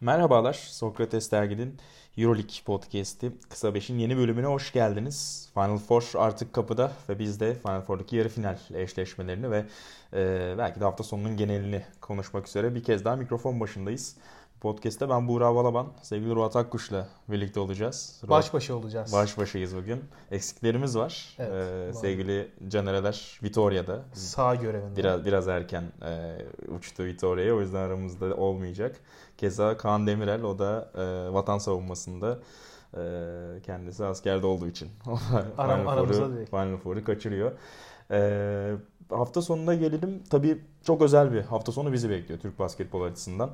[0.00, 1.78] Merhabalar, Sokrates Dergi'nin
[2.16, 5.48] Euroleague Podcast'i Kısa 5'in yeni bölümüne hoş geldiniz.
[5.54, 9.64] Final Four artık kapıda ve biz de Final Four'daki yarı final eşleşmelerini ve
[10.12, 14.16] e, belki de hafta sonunun genelini konuşmak üzere bir kez daha mikrofon başındayız.
[14.60, 18.20] Podcast'te ben Buğra Balaban, sevgili Ruat Akkuş'la birlikte olacağız.
[18.22, 19.12] Ruat, baş başa olacağız.
[19.12, 20.04] Baş başayız bugün.
[20.30, 21.36] Eksiklerimiz var.
[21.38, 21.50] Evet,
[21.90, 24.02] ee, sevgili Canereler Vitoria'da.
[24.12, 24.96] Sağ görevinde.
[24.96, 26.36] Biraz biraz erken e,
[26.78, 28.96] uçtu Vitoria'ya o yüzden aramızda olmayacak.
[29.38, 32.38] Keza Kaan Demirel o da e, vatan savunmasında
[32.96, 33.02] e,
[33.62, 34.90] kendisi askerde olduğu için.
[35.58, 36.46] Aram, aramızda değil.
[36.46, 37.52] Final Four'u kaçırıyor.
[38.10, 38.72] E,
[39.10, 40.22] hafta sonuna gelelim.
[40.30, 43.50] Tabii çok özel bir hafta sonu bizi bekliyor Türk basketbol açısından.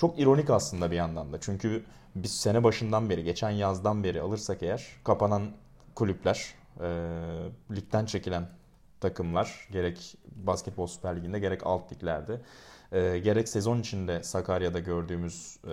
[0.00, 1.40] Çok ironik aslında bir yandan da.
[1.40, 1.82] Çünkü
[2.14, 5.42] biz sene başından beri, geçen yazdan beri alırsak eğer kapanan
[5.94, 6.88] kulüpler, e,
[7.70, 8.48] ligden çekilen
[9.00, 12.40] takımlar gerek basketbol süper liginde gerek alt liglerde
[12.92, 15.68] e, gerek sezon içinde Sakarya'da gördüğümüz e,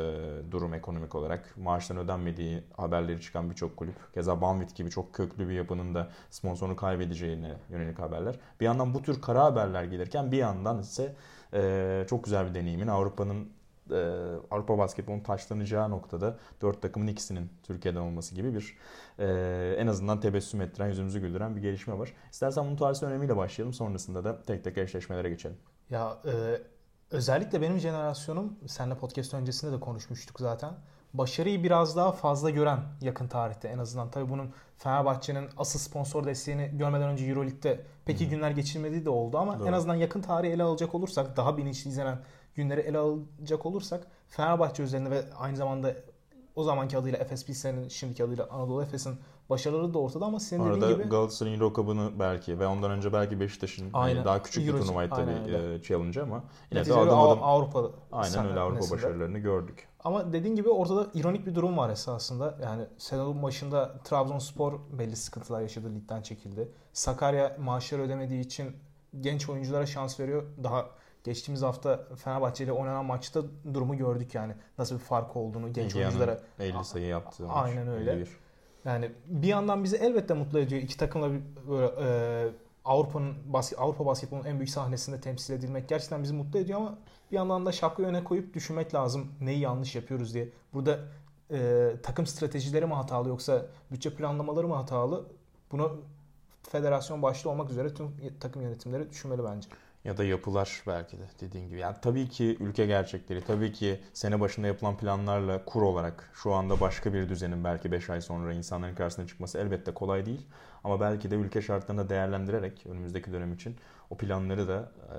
[0.52, 4.14] durum ekonomik olarak maaştan ödenmediği haberleri çıkan birçok kulüp.
[4.14, 8.36] Keza Banvit gibi çok köklü bir yapının da sponsorunu kaybedeceğine yönelik haberler.
[8.60, 11.16] Bir yandan bu tür kara haberler gelirken bir yandan ise
[11.54, 13.57] e, çok güzel bir deneyimin Avrupa'nın
[13.92, 14.00] e,
[14.52, 18.78] Avrupa basketbolunun taşlanacağı noktada dört takımın ikisinin Türkiye'den olması gibi bir
[19.20, 22.14] e, en azından tebessüm ettiren, yüzümüzü güldüren bir gelişme var.
[22.32, 23.74] İstersen bunun tarihi önemiyle başlayalım.
[23.74, 25.58] Sonrasında da tek tek eşleşmelere geçelim.
[25.90, 26.62] Ya e,
[27.12, 30.74] özellikle benim jenerasyonum, seninle podcast öncesinde de konuşmuştuk zaten.
[31.14, 34.12] Başarıyı biraz daha fazla gören yakın tarihte en azından.
[34.12, 38.32] Tabii bunun Fenerbahçe'nin asıl sponsor desteğini görmeden önce Euroleague'de peki hmm.
[38.32, 39.68] günler geçirmediği de oldu ama Doğru.
[39.68, 42.20] en azından yakın tarihi ele alacak olursak daha bilinçli izlenen
[42.58, 45.96] günleri ele alacak olursak Fenerbahçe üzerinde ve aynı zamanda
[46.56, 50.82] o zamanki adıyla Efes Pilsen'in şimdiki adıyla Anadolu Efes'in başarıları da ortada ama senin Arada
[50.82, 51.10] dediğin gibi...
[51.10, 55.16] Galatasaray'ın Euro Cup'ını belki ve ondan önce belki Beşiktaş'ın hani daha küçük Euro, bir turnuvaydı
[55.16, 59.88] tabii e, challenge ama yine de adım adım Avrupa aynen öyle Avrupa başarılarını gördük.
[60.04, 62.58] Ama dediğin gibi ortada ironik bir durum var esasında.
[62.64, 66.72] Yani sezonun başında Trabzonspor belli sıkıntılar yaşadı, ligden çekildi.
[66.94, 68.76] Sakarya maaşları ödemediği için
[69.22, 70.44] genç oyunculara şans veriyor.
[70.64, 70.86] Daha
[71.28, 73.42] geçtiğimiz hafta Fenerbahçe ile oynanan maçta
[73.74, 74.54] durumu gördük yani.
[74.78, 76.40] Nasıl bir fark olduğunu genç Egea'nın oyunculara.
[76.60, 77.54] 50 sayı yaptığı maç.
[77.56, 78.12] Aynen öyle.
[78.12, 78.30] 51.
[78.86, 80.82] Yani bir yandan bizi elbette mutlu ediyor.
[80.82, 81.30] İki takımla
[81.70, 82.50] böyle e,
[82.86, 86.98] Avrupa'nın basket, Avrupa basketbolunun en büyük sahnesinde temsil edilmek gerçekten bizi mutlu ediyor ama
[87.32, 90.50] bir yandan da şapkayı öne koyup düşünmek lazım neyi yanlış yapıyoruz diye.
[90.74, 91.00] Burada
[91.52, 95.26] e, takım stratejileri mi hatalı yoksa bütçe planlamaları mı hatalı?
[95.72, 96.02] Bunu
[96.70, 99.70] federasyon başta olmak üzere tüm takım yönetimleri düşünmeli bence
[100.08, 101.80] ya da yapılar belki de dediğin gibi.
[101.80, 106.80] Yani tabii ki ülke gerçekleri, tabii ki sene başında yapılan planlarla kur olarak şu anda
[106.80, 110.48] başka bir düzenin belki 5 ay sonra insanların karşısına çıkması elbette kolay değil.
[110.84, 113.76] Ama belki de ülke şartlarını değerlendirerek önümüzdeki dönem için
[114.10, 115.18] o planları da e,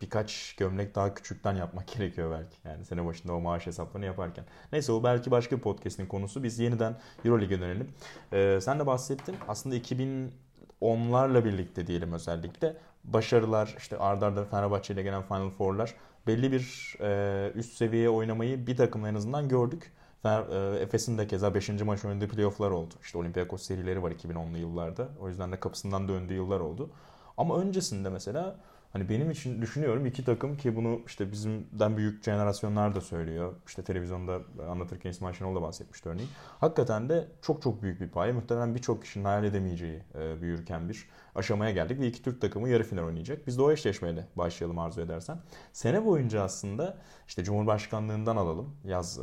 [0.00, 2.56] birkaç gömlek daha küçükten yapmak gerekiyor belki.
[2.64, 4.44] Yani sene başında o maaş hesaplarını yaparken.
[4.72, 6.42] Neyse o belki başka bir podcast'in konusu.
[6.42, 7.88] Biz yeniden Euroleague'e dönelim.
[8.32, 9.36] E, sen de bahsettin.
[9.48, 10.32] Aslında 2000
[10.80, 15.94] onlarla birlikte diyelim özellikle başarılar işte ardarda arda Fenerbahçe ile gelen Final Four'lar
[16.26, 19.92] belli bir e, üst seviyeye oynamayı bir takımla en azından gördük.
[20.22, 21.68] Fener, e, Efes'in de keza 5.
[21.68, 22.94] maç oynadığı playoff'lar oldu.
[23.02, 25.08] İşte Olympiakos serileri var 2010'lu yıllarda.
[25.20, 26.90] O yüzden de kapısından döndüğü yıllar oldu.
[27.36, 28.56] Ama öncesinde mesela
[28.92, 33.54] Hani benim için düşünüyorum iki takım ki bunu işte bizimden büyük jenerasyonlar da söylüyor.
[33.66, 36.30] İşte televizyonda anlatırken İsmail Şenol da bahsetmişti örneğin.
[36.60, 38.32] Hakikaten de çok çok büyük bir paye.
[38.32, 42.84] Muhtemelen birçok kişinin hayal edemeyeceği e, büyürken bir aşamaya geldik ve iki Türk takımı yarı
[42.84, 43.46] final oynayacak.
[43.46, 45.38] Biz de o eşleşmeyle başlayalım arzu edersen.
[45.72, 46.98] Sene boyunca aslında
[47.28, 48.76] işte Cumhurbaşkanlığından alalım.
[48.84, 49.22] Yaz e,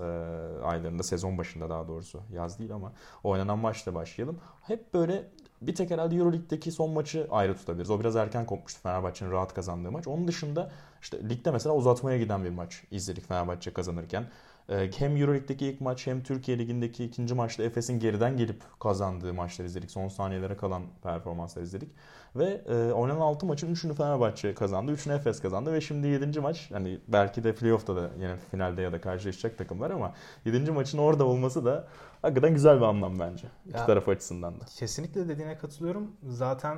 [0.64, 2.22] aylarında, sezon başında daha doğrusu.
[2.34, 4.40] Yaz değil ama oynanan maçla başlayalım.
[4.62, 5.32] Hep böyle
[5.68, 7.90] bir tek herhalde Euroleague'deki son maçı ayrı tutabiliriz.
[7.90, 10.08] O biraz erken kopmuştu Fenerbahçe'nin rahat kazandığı maç.
[10.08, 14.26] Onun dışında işte ligde mesela uzatmaya giden bir maç izledik Fenerbahçe kazanırken.
[14.70, 19.68] Ee, hem Euroleague'deki ilk maç hem Türkiye Ligi'ndeki ikinci maçta Efes'in geriden gelip kazandığı maçları
[19.68, 19.92] izledik.
[19.92, 21.90] Son saniyelere kalan performanslar izledik.
[22.36, 24.92] Ve e, oynanan 6 maçın 3'ünü Fenerbahçe kazandı.
[24.92, 26.40] 3'ünü Efes kazandı ve şimdi 7.
[26.40, 30.14] maç hani belki de playoff'ta da yine finalde ya da karşılaşacak takımlar ama
[30.46, 30.72] 7.
[30.72, 31.88] maçın orada olması da
[32.22, 33.48] hakikaten güzel bir anlam bence.
[33.66, 34.66] Ya, iki taraf açısından da.
[34.66, 36.12] Kesinlikle dediğine katılıyorum.
[36.28, 36.78] Zaten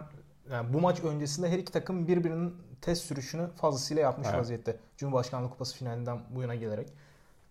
[0.52, 4.40] yani bu maç öncesinde her iki takım birbirinin test sürüşünü fazlasıyla yapmış evet.
[4.40, 4.80] vaziyette.
[4.98, 6.88] Cumhurbaşkanlığı Kupası finalinden bu yana gelerek.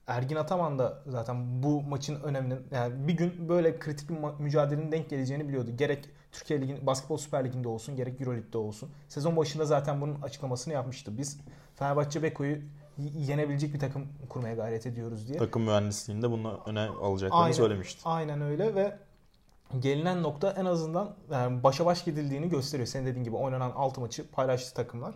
[0.06, 5.10] Ergin Ataman da zaten bu maçın öneminin yani bir gün böyle kritik bir mücadelenin denk
[5.10, 5.70] geleceğini biliyordu.
[5.76, 8.90] Gerek Türkiye Ligi, Basketbol Süper Ligi'nde olsun gerek Euro Lig'de olsun.
[9.08, 11.18] Sezon başında zaten bunun açıklamasını yapmıştı.
[11.18, 11.40] Biz
[11.74, 12.58] Fenerbahçe Beko'yu
[12.98, 15.38] yenebilecek bir takım kurmaya gayret ediyoruz diye.
[15.38, 18.00] Takım mühendisliğinde bunu öne alacaklarını aynen, söylemişti.
[18.04, 18.98] Aynen öyle ve
[19.80, 22.86] gelinen nokta en azından yani başa baş gidildiğini gösteriyor.
[22.86, 25.14] Senin dediğin gibi oynanan 6 maçı paylaştı takımlar.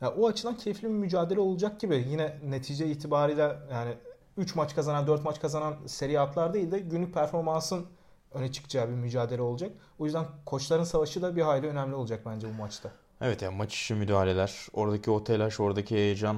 [0.00, 2.04] Yani o açıdan keyifli bir mücadele olacak gibi.
[2.08, 3.94] Yine netice itibariyle yani
[4.36, 7.86] 3 maç kazanan 4 maç kazanan seri atlar değil de günlük performansın
[8.34, 9.72] öne çıkacağı bir mücadele olacak.
[9.98, 12.90] O yüzden koçların savaşı da bir hayli önemli olacak bence bu maçta.
[13.20, 16.36] Evet yani maç içi müdahaleler, oradaki o telaş, oradaki heyecan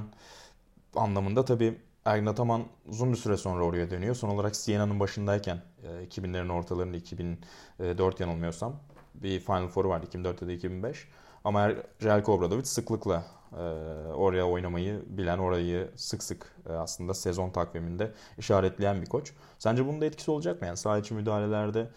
[0.96, 4.14] anlamında tabii Ergin Ataman uzun bir süre sonra oraya dönüyor.
[4.14, 5.62] Son olarak Siena'nın başındayken
[6.10, 8.76] 2000'lerin ortalarında 2004 yanılmıyorsam
[9.14, 11.08] bir Final Four vardı 2004 ya da 2005.
[11.44, 11.70] Ama
[12.00, 13.37] Jelko Obradovic sıklıkla e,
[14.14, 19.32] oraya oynamayı bilen, orayı sık sık e, aslında sezon takviminde işaretleyen bir koç.
[19.58, 20.66] Sence bunun da etkisi olacak mı?
[20.66, 21.88] Yani saha içi müdahalelerde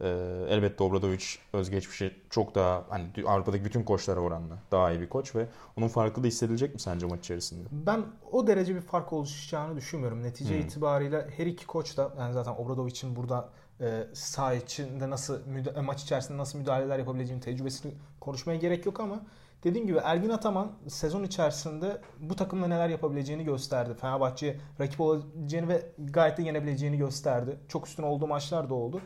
[0.00, 0.08] e,
[0.48, 5.46] elbette Obradovic özgeçmişi çok daha hani Avrupa'daki bütün koçlara oranla daha iyi bir koç ve
[5.78, 7.68] onun farkı da hissedilecek mi sence maç içerisinde?
[7.72, 8.02] Ben
[8.32, 10.22] o derece bir fark oluşacağını düşünmüyorum.
[10.22, 10.66] Netice hmm.
[10.66, 13.48] itibariyle her iki koç da yani zaten Obradovic'in burada
[13.80, 15.38] e, saha içinde nasıl
[15.82, 19.20] maç içerisinde nasıl müdahaleler yapabileceğini tecrübesini konuşmaya gerek yok ama
[19.64, 23.94] dediğim gibi Ergin Ataman sezon içerisinde bu takımla neler yapabileceğini gösterdi.
[24.00, 27.58] Fenerbahçe'ye rakip olabileceğini ve gayet de yenebileceğini gösterdi.
[27.68, 29.00] Çok üstün olduğu maçlar da oldu.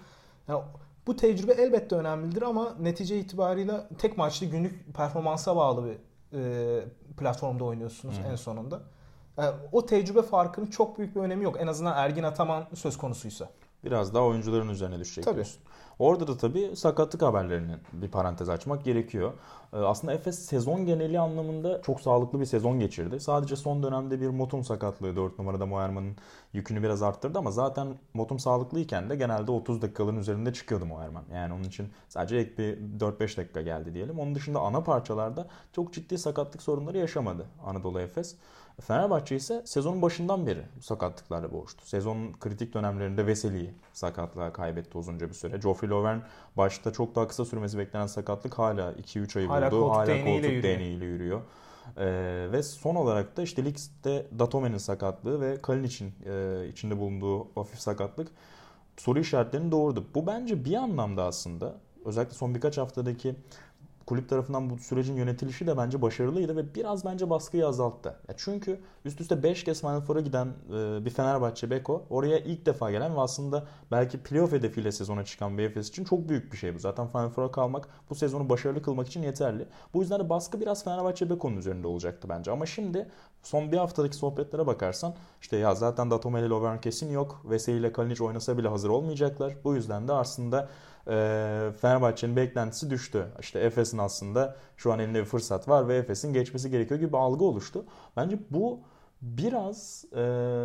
[0.49, 0.63] Yani
[1.07, 5.97] bu tecrübe elbette önemlidir ama netice itibariyle tek maçlı günlük performansa bağlı bir
[6.39, 6.85] e,
[7.17, 8.23] platformda oynuyorsunuz Hı.
[8.33, 8.81] en sonunda.
[9.37, 11.57] Yani o tecrübe farkının çok büyük bir önemi yok.
[11.61, 13.49] En azından Ergin Ataman söz konusuysa.
[13.85, 15.35] Biraz daha oyuncuların üzerine düşecek tabii.
[15.35, 15.63] diyorsun.
[15.99, 19.33] Orada da tabii sakatlık haberlerinin bir parantez açmak gerekiyor.
[19.73, 23.21] Ee, aslında Efes sezon geneli anlamında çok sağlıklı bir sezon geçirdi.
[23.21, 26.17] Sadece son dönemde bir Motum sakatlığı 4 numarada Moerman'ın
[26.53, 31.25] yükünü biraz arttırdı ama zaten Motum sağlıklıyken de genelde 30 dakikaların üzerinde çıkıyordu Moerman.
[31.35, 34.19] Yani onun için sadece ek bir 4-5 dakika geldi diyelim.
[34.19, 38.37] Onun dışında ana parçalarda çok ciddi sakatlık sorunları yaşamadı Anadolu Efes.
[38.81, 41.87] Fenerbahçe ise sezonun başından beri sakatlıklarla boğuştu.
[41.87, 45.57] Sezonun kritik dönemlerinde Veseli'yi sakatlığa kaybetti uzunca bir süre.
[45.57, 46.19] Geoffrey Lovern
[46.57, 49.81] başta çok daha kısa sürmesi beklenen sakatlık hala 2-3 ayı hala buldu.
[49.81, 50.79] Koltuk hala koltuk yürüyor.
[51.01, 51.41] yürüyor.
[51.97, 57.81] Ee, ve son olarak da işte Lig'de Datome'nin sakatlığı ve Kalinic'in e, içinde bulunduğu hafif
[57.81, 58.29] sakatlık
[58.97, 60.07] soru işaretlerini doğurdu.
[60.15, 61.75] Bu bence bir anlamda aslında
[62.05, 63.35] özellikle son birkaç haftadaki
[64.11, 68.09] kulüp tarafından bu sürecin yönetilişi de bence başarılıydı ve biraz bence baskıyı azalttı.
[68.29, 72.67] Ya çünkü üst üste 5 kez Final Four'a giden e, bir Fenerbahçe Beko oraya ilk
[72.67, 76.75] defa gelen ve aslında belki playoff hedefiyle sezona çıkan Efes için çok büyük bir şey
[76.75, 76.79] bu.
[76.79, 79.67] Zaten Final Four'a kalmak bu sezonu başarılı kılmak için yeterli.
[79.95, 82.51] Bu yüzden de baskı biraz Fenerbahçe Beko'nun üzerinde olacaktı bence.
[82.51, 83.09] Ama şimdi
[83.43, 87.43] son bir haftadaki sohbetlere bakarsan işte ya zaten Datomeli Lovern kesin yok.
[87.45, 89.57] Veseli ile Kalinic oynasa bile hazır olmayacaklar.
[89.65, 90.69] Bu yüzden de aslında
[91.81, 93.27] Fenerbahçe'nin beklentisi düştü.
[93.41, 97.19] İşte Efes'in aslında şu an elinde bir fırsat var ve Efes'in geçmesi gerekiyor gibi bir
[97.19, 97.85] algı oluştu.
[98.17, 98.81] Bence bu
[99.23, 100.21] biraz e,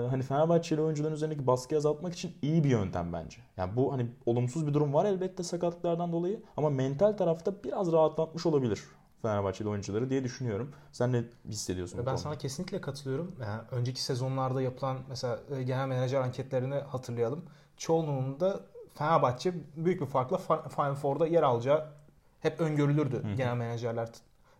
[0.09, 3.37] hani Fenerbahçeli oyuncuların üzerindeki baskıyı azaltmak için iyi bir yöntem bence.
[3.57, 8.45] Yani bu hani olumsuz bir durum var elbette sakatlıklardan dolayı ama mental tarafta biraz rahatlatmış
[8.45, 8.83] olabilir
[9.21, 10.71] Fenerbahçeli oyuncuları diye düşünüyorum.
[10.91, 12.05] Sen ne hissediyorsun?
[12.05, 13.35] Ben sana kesinlikle katılıyorum.
[13.41, 17.45] Yani önceki sezonlarda yapılan mesela e, genel menajer anketlerini hatırlayalım.
[17.77, 18.59] Çoğunluğunda
[18.95, 20.37] Fenerbahçe büyük bir farkla
[20.69, 21.87] Final Four'da yer alacağı
[22.39, 23.35] hep öngörülürdü Hı.
[23.35, 24.09] genel menajerler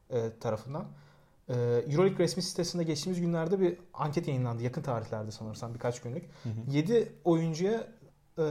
[0.09, 0.85] e, tarafından.
[1.49, 1.53] E,
[1.89, 4.63] Euroleague resmi sitesinde geçtiğimiz günlerde bir anket yayınlandı.
[4.63, 6.23] Yakın tarihlerde sanırsam birkaç günlük.
[6.43, 6.71] Hı hı.
[6.71, 7.87] 7 oyuncuya
[8.37, 8.43] e,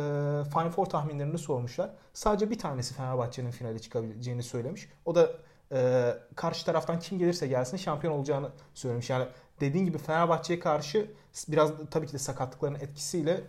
[0.52, 1.90] Final Four tahminlerini sormuşlar.
[2.12, 4.88] Sadece bir tanesi Fenerbahçe'nin finale çıkabileceğini söylemiş.
[5.04, 5.30] O da
[5.72, 9.10] e, karşı taraftan kim gelirse gelsin şampiyon olacağını söylemiş.
[9.10, 9.26] Yani
[9.60, 11.10] dediğin gibi Fenerbahçe'ye karşı
[11.48, 13.40] biraz tabii ki de sakatlıkların etkisiyle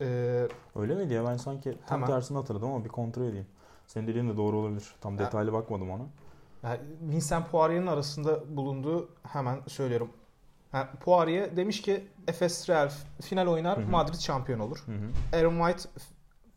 [0.00, 1.24] ee, Öyle miydi ya?
[1.24, 2.14] Ben sanki tam hemen.
[2.14, 3.46] tersini hatırladım ama bir kontrol edeyim.
[3.86, 4.94] Senin dediğin de doğru olabilir.
[5.00, 6.02] Tam detaylı bakmadım ona.
[6.62, 10.10] Yani Vincent Poirier'in arasında bulunduğu hemen söylüyorum.
[10.72, 12.90] Yani Poirier demiş ki Efes Real
[13.22, 13.90] final oynar, Hı-hı.
[13.90, 14.78] Madrid şampiyon olur.
[14.86, 15.38] Hı-hı.
[15.38, 15.88] Aaron White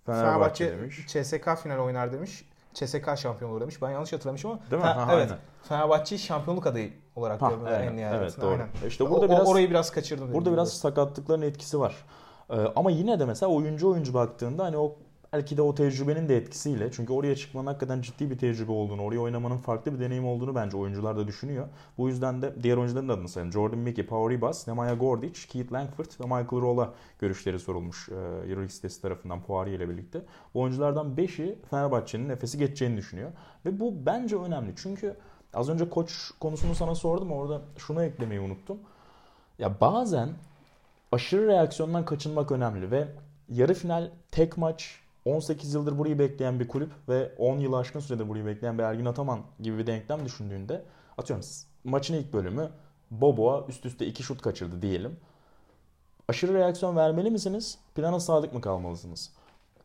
[0.05, 1.07] Fenerbahçe, Fenerbahçe demiş.
[1.07, 2.45] CSK final oynar demiş.
[2.74, 3.81] CSK şampiyon olur demiş.
[3.81, 4.60] Ben yanlış hatırlamışım ama.
[4.71, 4.88] Değil mi?
[4.88, 5.31] Ha, evet.
[5.31, 5.41] Aynen.
[5.63, 8.24] Fenerbahçe'yi şampiyonluk adayı olarak evet, en nihayetinde.
[8.24, 8.51] Evet doğru.
[8.51, 8.67] Aynen.
[8.88, 10.33] İşte burada o, biraz orayı biraz kaçırdım.
[10.33, 11.95] Burada biraz sakatlıkların etkisi var.
[12.51, 14.96] Ee, ama yine de mesela oyuncu oyuncu baktığında hani o
[15.34, 19.20] belki de o tecrübenin de etkisiyle çünkü oraya çıkmanın hakikaten ciddi bir tecrübe olduğunu, oraya
[19.20, 21.67] oynamanın farklı bir deneyim olduğunu bence oyuncular da düşünüyor.
[21.98, 23.53] Bu yüzden de diğer oyuncuların adını sayalım.
[23.53, 28.70] Jordan Mickey, Paul Ribas, Nemanja Gordic, Keith Langford ve Michael Rolla görüşleri sorulmuş e, Euroleague
[28.70, 30.22] sitesi tarafından Poirier ile birlikte.
[30.53, 33.31] Bu oyunculardan 5'i Fenerbahçe'nin nefesi geçeceğini düşünüyor.
[33.65, 35.17] Ve bu bence önemli çünkü
[35.53, 38.77] az önce koç konusunu sana sordum orada şunu eklemeyi unuttum.
[39.60, 40.29] Ya bazen
[41.12, 43.08] aşırı reaksiyondan kaçınmak önemli ve
[43.50, 48.30] yarı final tek maç 18 yıldır burayı bekleyen bir kulüp ve 10 yıl aşkın süredir
[48.30, 50.86] burayı bekleyen bir Ergin Ataman gibi bir denklem düşündüğünde
[51.18, 51.46] atıyorum
[51.84, 52.70] maçın ilk bölümü
[53.12, 55.18] Bobo'a üst üste iki şut kaçırdı diyelim.
[56.27, 57.77] Aşırı reaksiyon vermeli misiniz?
[57.96, 59.32] Plana sadık mı kalmalısınız?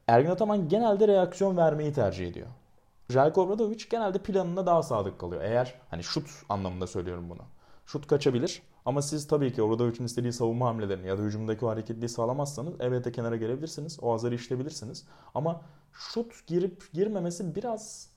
[0.06, 2.46] Ergin Ataman genelde reaksiyon vermeyi tercih ediyor.
[3.10, 5.42] Jelko Obradovic genelde planına daha sadık kalıyor.
[5.42, 7.42] Eğer hani şut anlamında söylüyorum bunu.
[7.86, 12.08] Şut kaçabilir Ama siz tabii ki Obradovic'in istediği savunma hamlelerini ya da hücumdaki o hareketliği
[12.08, 13.98] sağlamazsanız elbette kenara gelebilirsiniz.
[14.02, 15.04] O azarı işleyebilirsiniz.
[15.34, 15.60] Ama
[15.92, 18.08] şut girip girmemesi biraz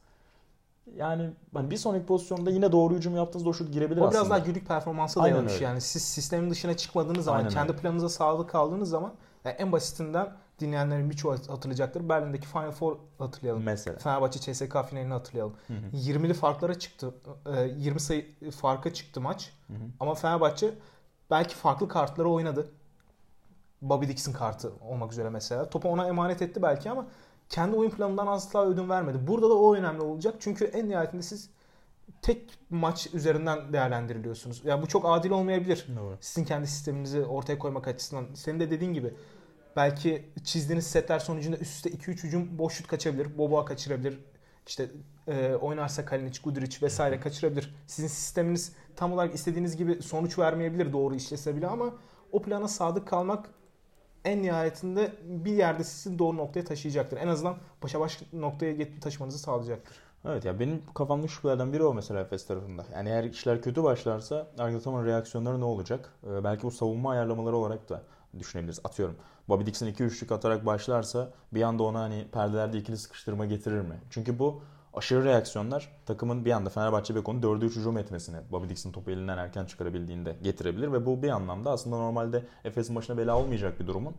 [0.95, 4.19] yani hani bir sonraki pozisyonda yine doğru hücum yaptığınızda o şut girebilir o aslında.
[4.21, 5.61] biraz daha günlük performansa dayanmış.
[5.61, 7.81] Yani siz sistemin dışına çıkmadığınız zaman, Aynen kendi öyle.
[7.81, 9.13] planınıza sadık kaldığınız zaman
[9.45, 12.09] yani en basitinden dinleyenlerin birçoğu hatırlayacaktır.
[12.09, 13.63] Berlin'deki Final Four hatırlayalım.
[13.63, 13.97] Mesela.
[13.97, 15.53] Fenerbahçe CSK finalini hatırlayalım.
[15.67, 15.97] Hı hı.
[15.97, 17.13] 20'li farklara çıktı.
[17.45, 19.53] Ee, 20 sayı farka çıktı maç.
[19.67, 19.77] Hı hı.
[19.99, 20.73] Ama Fenerbahçe
[21.31, 22.71] belki farklı kartları oynadı.
[23.81, 25.69] Bobby Dixon kartı olmak üzere mesela.
[25.69, 27.07] Topu ona emanet etti belki ama
[27.49, 29.27] kendi oyun planından asla ödün vermedi.
[29.27, 30.35] Burada da o önemli olacak.
[30.39, 31.49] Çünkü en nihayetinde siz
[32.21, 34.61] tek maç üzerinden değerlendiriliyorsunuz.
[34.65, 35.87] Yani bu çok adil olmayabilir.
[35.99, 36.17] Doğru.
[36.21, 38.25] Sizin kendi sisteminizi ortaya koymak açısından.
[38.33, 39.13] Senin de dediğin gibi
[39.79, 43.37] belki çizdiğiniz setler sonucunda üst üste 2-3 hücum boş şut kaçabilir.
[43.37, 44.19] Boboa kaçırabilir.
[44.67, 44.89] İşte
[45.27, 47.75] e, oynarsa Kalinic, Guduric vesaire kaçırabilir.
[47.87, 51.93] Sizin sisteminiz tam olarak istediğiniz gibi sonuç vermeyebilir doğru işlese bile ama
[52.31, 53.49] o plana sadık kalmak
[54.25, 57.17] en nihayetinde bir yerde sizi doğru noktaya taşıyacaktır.
[57.17, 59.95] En azından başa baş noktaya taşımanızı sağlayacaktır.
[60.25, 62.85] Evet ya benim kafamdaki şüphelerden biri o mesela Efes tarafında.
[62.93, 66.13] Yani eğer işler kötü başlarsa Argentaman'ın reaksiyonları ne olacak?
[66.27, 68.03] Ee, belki bu savunma ayarlamaları olarak da
[68.39, 68.79] düşünebiliriz.
[68.83, 69.15] Atıyorum.
[69.49, 73.95] Bobby Dixon 2-3'lük atarak başlarsa bir anda ona hani perdelerde ikili sıkıştırma getirir mi?
[74.09, 78.91] Çünkü bu aşırı reaksiyonlar takımın bir anda Fenerbahçe Beko'nun 4'e 3 hücum etmesini Bobby Dixon
[78.91, 83.79] topu elinden erken çıkarabildiğinde getirebilir ve bu bir anlamda aslında normalde Efes'in başına bela olmayacak
[83.79, 84.15] bir durumun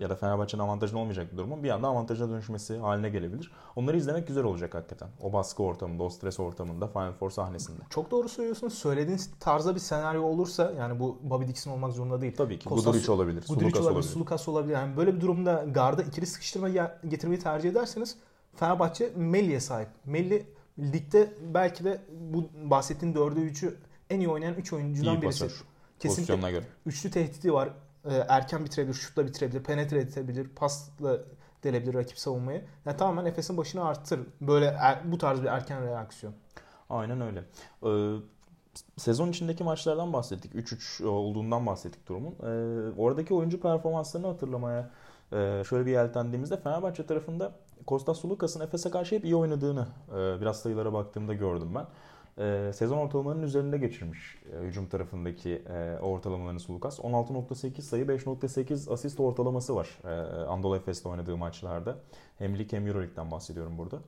[0.00, 3.52] ya da Fenerbahçe'nin avantajına olmayacak bir durumun bir anda avantajına dönüşmesi haline gelebilir.
[3.76, 5.08] Onları izlemek güzel olacak hakikaten.
[5.20, 7.78] O baskı ortamında, o stres ortamında, Final Four sahnesinde.
[7.90, 8.74] Çok doğru söylüyorsunuz.
[8.74, 12.36] Söylediğiniz tarzda bir senaryo olursa yani bu Bobby Dixon olmak zorunda değil.
[12.36, 14.08] Tabii ki Kostas- Guduric olabilir, Guduric Sulukas olabilir, olabilir.
[14.12, 14.74] Sulukas olabilir.
[14.74, 16.68] Yani böyle bir durumda garda ikili sıkıştırma
[17.08, 18.16] getirmeyi tercih ederseniz
[18.56, 19.88] Fenerbahçe Melli'ye sahip.
[20.04, 20.46] Melli
[20.78, 22.00] ligde belki de
[22.32, 23.76] bu bahsettiğin 4'e 3'ü
[24.10, 25.44] en iyi oynayan 3 oyuncudan İyi birisi.
[25.44, 25.64] pasör.
[25.98, 26.64] Kesinlikle göre.
[26.86, 27.70] üçlü tehdidi var.
[28.04, 31.18] Ee, Erken bitirebilir, şutla bitirebilir, penetre edebilir, pasla
[31.64, 32.64] delebilir rakip savunmayı.
[32.86, 34.26] Yani tamamen Efes'in başını arttırır.
[34.40, 36.34] Böyle er- bu tarz bir erken reaksiyon.
[36.90, 37.44] Aynen öyle.
[37.86, 38.16] Ee,
[38.96, 40.54] sezon içindeki maçlardan bahsettik.
[40.54, 42.32] 3-3 olduğundan bahsettik durumun.
[42.42, 44.90] Ee, oradaki oyuncu performanslarını hatırlamaya
[45.32, 47.52] e, şöyle bir yeltendiğimizde Fenerbahçe tarafında
[47.86, 51.86] Kostas Sulukas'ın Efes'e karşı hep iyi oynadığını e, biraz sayılara baktığımda gördüm ben.
[52.40, 56.98] E, sezon ortalamalarının üzerinde geçirmiş e, hücum tarafındaki e, ortalamalarını Sulukas.
[56.98, 60.08] 16.8 sayı, 5.8 asist ortalaması var e,
[60.44, 61.96] Anadolu Efes'te oynadığı maçlarda.
[62.38, 63.98] Hem lig hem Euroleague'den bahsediyorum burada.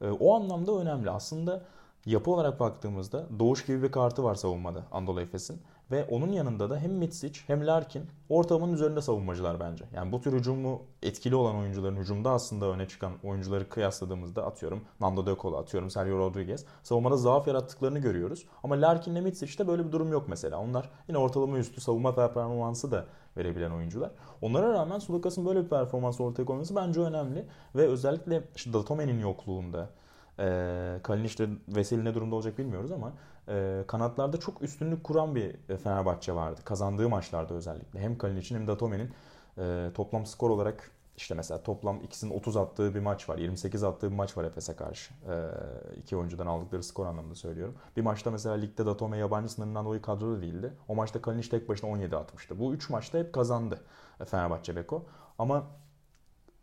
[0.00, 1.10] E, o anlamda önemli.
[1.10, 1.64] Aslında
[2.06, 5.62] yapı olarak baktığımızda Doğuş gibi bir kartı var savunmada Anadolu Efes'in.
[5.90, 9.84] Ve onun yanında da hem Mitsic hem Larkin ortalamanın üzerinde savunmacılar bence.
[9.94, 15.26] Yani bu tür hücumu etkili olan oyuncuların hücumda aslında öne çıkan oyuncuları kıyasladığımızda atıyorum Nando
[15.26, 16.64] De Colo, atıyorum Sergio Rodriguez.
[16.82, 18.46] Savunmada zaaf yarattıklarını görüyoruz.
[18.62, 20.60] Ama Larkin ile Mitsic'te böyle bir durum yok mesela.
[20.60, 24.10] Onlar yine ortalama üstü savunma performansı da verebilen oyuncular.
[24.42, 27.46] Onlara rağmen Sulukas'ın böyle bir performans ortaya koyması bence önemli.
[27.74, 29.90] Ve özellikle işte Datome'nin yokluğunda
[30.38, 33.12] e, Kalinic de Veseli ne durumda olacak bilmiyoruz ama
[33.48, 36.60] e, kanatlarda çok üstünlük kuran bir e, Fenerbahçe vardı.
[36.64, 38.00] Kazandığı maçlarda özellikle.
[38.00, 39.10] Hem Kalinic'in hem Datome'nin
[39.58, 43.38] e, toplam skor olarak işte mesela toplam ikisinin 30 attığı bir maç var.
[43.38, 45.14] 28 attığı bir maç var Efes'e karşı.
[45.14, 45.50] E,
[45.96, 47.74] iki oyuncudan aldıkları skor anlamında söylüyorum.
[47.96, 50.72] Bir maçta mesela ligde Datome yabancı sınırından dolayı kadroda değildi.
[50.88, 52.58] O maçta Kalinic tek başına 17 atmıştı.
[52.58, 53.80] Bu 3 maçta hep kazandı
[54.20, 55.06] e, Fenerbahçe Beko.
[55.38, 55.66] Ama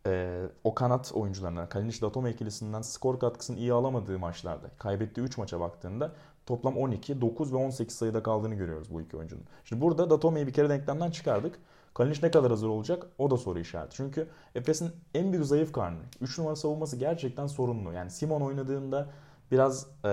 [0.06, 5.60] e, o kanat oyuncularına, Kalinic Datome ikilisinden skor katkısını iyi alamadığı maçlarda kaybettiği 3 maça
[5.60, 6.12] baktığında
[6.46, 9.44] toplam 12, 9 ve 18 sayıda kaldığını görüyoruz bu iki oyuncunun.
[9.64, 11.58] Şimdi burada Datome'yi bir kere denklemden çıkardık.
[11.94, 13.96] Kalinic ne kadar hazır olacak o da soru işareti.
[13.96, 15.98] Çünkü Efes'in en büyük zayıf karnı.
[16.20, 17.92] 3 numara savunması gerçekten sorunlu.
[17.92, 19.08] Yani Simon oynadığında
[19.52, 20.10] biraz e,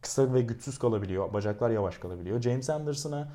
[0.00, 1.32] kısa ve güçsüz kalabiliyor.
[1.32, 2.40] Bacaklar yavaş kalabiliyor.
[2.40, 3.28] James Anderson'a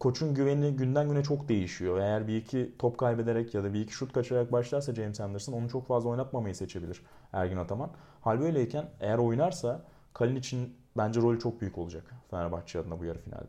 [0.00, 1.98] koçun güveni günden güne çok değişiyor.
[1.98, 5.68] Eğer bir iki top kaybederek ya da bir iki şut kaçırarak başlarsa James Anderson onu
[5.68, 7.90] çok fazla oynatmamayı seçebilir Ergin Ataman.
[8.20, 9.82] Hal böyleyken eğer oynarsa
[10.12, 13.48] Kalinic'in bence rolü çok büyük olacak Fenerbahçe adına bu yarı finalde.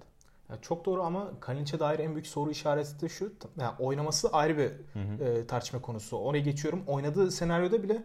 [0.49, 3.33] Ya çok doğru ama Kalinic'e dair en büyük soru işareti de şu.
[3.59, 5.23] Yani oynaması ayrı bir Hı hı.
[5.23, 6.17] e, tartışma konusu.
[6.17, 6.83] Oraya geçiyorum.
[6.87, 8.03] Oynadığı senaryoda bile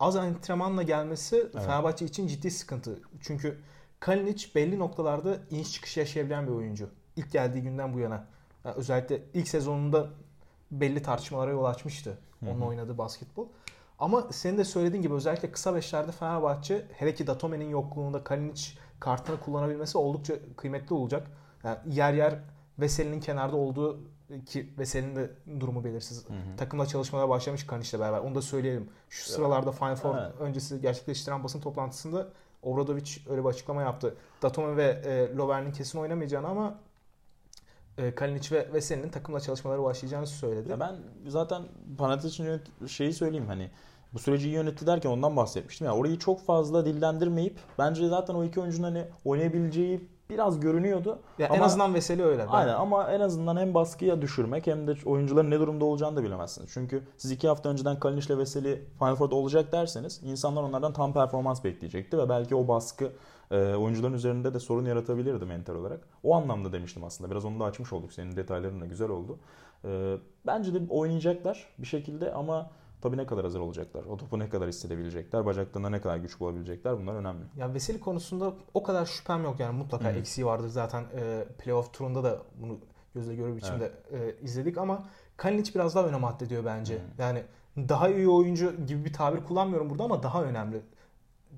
[0.00, 2.98] az antrenmanla gelmesi Fenerbahçe için ciddi sıkıntı.
[3.20, 3.58] Çünkü
[4.00, 6.88] Kalinic belli noktalarda iniş çıkış yaşayabilen bir oyuncu.
[7.16, 8.26] İlk geldiği günden bu yana.
[8.64, 10.08] Yani özellikle ilk sezonunda
[10.70, 12.18] belli tartışmalara yol açmıştı.
[12.46, 13.46] Onunla oynadığı basketbol.
[13.98, 18.62] Ama senin de söylediğin gibi özellikle kısa beşlerde Fenerbahçe hele ki Datome'nin yokluğunda Kalinic
[19.04, 21.26] kartını kullanabilmesi oldukça kıymetli olacak.
[21.64, 22.38] Yani yer yer
[22.78, 24.00] Veseli'nin kenarda olduğu
[24.46, 25.30] ki Veseli'nin de
[25.60, 26.24] durumu belirsiz.
[26.56, 28.18] Takımla çalışmalara başlamış Kanic'le beraber.
[28.18, 28.88] Onu da söyleyelim.
[29.08, 30.32] Şu sıralarda Final Four Evet.
[30.40, 32.28] öncesi gerçekleştiren basın toplantısında
[32.62, 34.14] Obradovic öyle bir açıklama yaptı.
[34.42, 36.74] Datome ve e, Lovern'in kesin oynamayacağını ama
[37.98, 40.70] e, Kalinic ve Veseli'nin takımla çalışmaları başlayacağını söyledi.
[40.70, 40.96] Ya ben
[41.26, 41.62] zaten
[41.98, 43.70] Panathinaikos için yönet- şeyi söyleyeyim hani
[44.14, 45.86] bu süreci iyi yönetti derken ondan bahsetmiştim.
[45.86, 51.18] Yani orayı çok fazla dillendirmeyip bence zaten o iki oyuncunun hani oynayabileceği biraz görünüyordu.
[51.38, 52.42] Ya Ama- en azından Veseli öyle.
[52.42, 56.22] Ben- Aynen ama en azından hem baskıya düşürmek hem de oyuncuların ne durumda olacağını da
[56.24, 56.70] bilemezsiniz.
[56.72, 61.12] Çünkü siz iki hafta önceden Kalinic ile Veseli Final Four'da olacak derseniz insanlar onlardan tam
[61.12, 63.12] performans bekleyecekti ve belki o baskı
[63.50, 66.00] e, oyuncuların üzerinde de sorun yaratabilirdi mental olarak.
[66.22, 67.30] O anlamda demiştim aslında.
[67.30, 68.12] Biraz onu da açmış olduk.
[68.12, 69.38] Senin detayların da güzel oldu.
[69.84, 70.16] E,
[70.46, 72.70] bence de oynayacaklar bir şekilde ama
[73.04, 74.04] tabii ne kadar hazır olacaklar.
[74.04, 75.46] O topu ne kadar hissedebilecekler.
[75.46, 76.98] Bacaklarında ne kadar güç bulabilecekler.
[76.98, 77.42] Bunlar önemli.
[77.56, 80.18] Ya Veseli konusunda o kadar şüphem yok yani mutlaka Hı.
[80.18, 82.78] eksiği vardır zaten e, playoff turunda da bunu
[83.14, 85.02] gözle görür biçimde e, izledik ama
[85.36, 86.94] Kalinic biraz daha önem addediyor bence.
[86.94, 87.00] Hı.
[87.18, 87.42] Yani
[87.76, 90.82] daha iyi oyuncu gibi bir tabir kullanmıyorum burada ama daha önemli.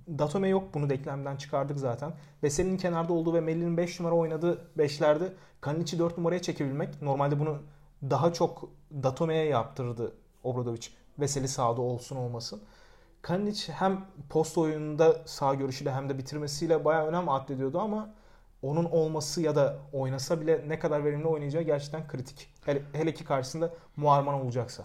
[0.08, 2.12] Datome yok bunu denklemden çıkardık zaten.
[2.42, 7.58] Veseli'nin kenarda olduğu ve Melli'nin 5 numara oynadığı 5'lerde Kalinic'i 4 numaraya çekebilmek normalde bunu
[8.02, 8.68] daha çok
[9.02, 10.12] Datome'ye yaptırdı
[10.42, 10.88] Obradovic.
[11.18, 12.62] Veseli sağda olsun olmasın.
[13.22, 18.14] Kalinic hem post oyununda sağ görüşüyle hem de bitirmesiyle bayağı önem addediyordu ama
[18.62, 22.48] onun olması ya da oynasa bile ne kadar verimli oynayacağı gerçekten kritik.
[22.64, 24.84] Hele, hele ki karşısında Muharman olacaksa.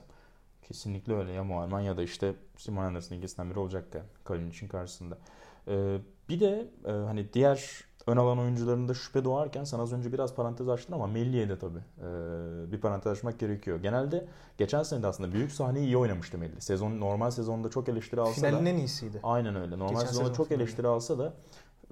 [0.67, 5.17] Kesinlikle öyle ya Muharman ya da işte Simon Anderson ikisinden biri olacak yani Kalinic'in karşısında.
[5.67, 5.97] Ee,
[6.29, 10.69] bir de e, hani diğer ön alan oyuncularında şüphe doğarken sen az önce biraz parantez
[10.69, 13.79] açtın ama Melli'ye de tabii e, bir parantez açmak gerekiyor.
[13.81, 14.27] Genelde
[14.57, 16.61] geçen sene de aslında büyük sahneyi iyi oynamıştı Melli.
[16.61, 19.19] Sezon normal sezonda çok eleştiri alsa Finalin da en iyisiydi.
[19.23, 19.79] aynen öyle.
[19.79, 20.63] Normal Geçen sezonda sezon çok finali.
[20.63, 21.33] eleştiri alsa da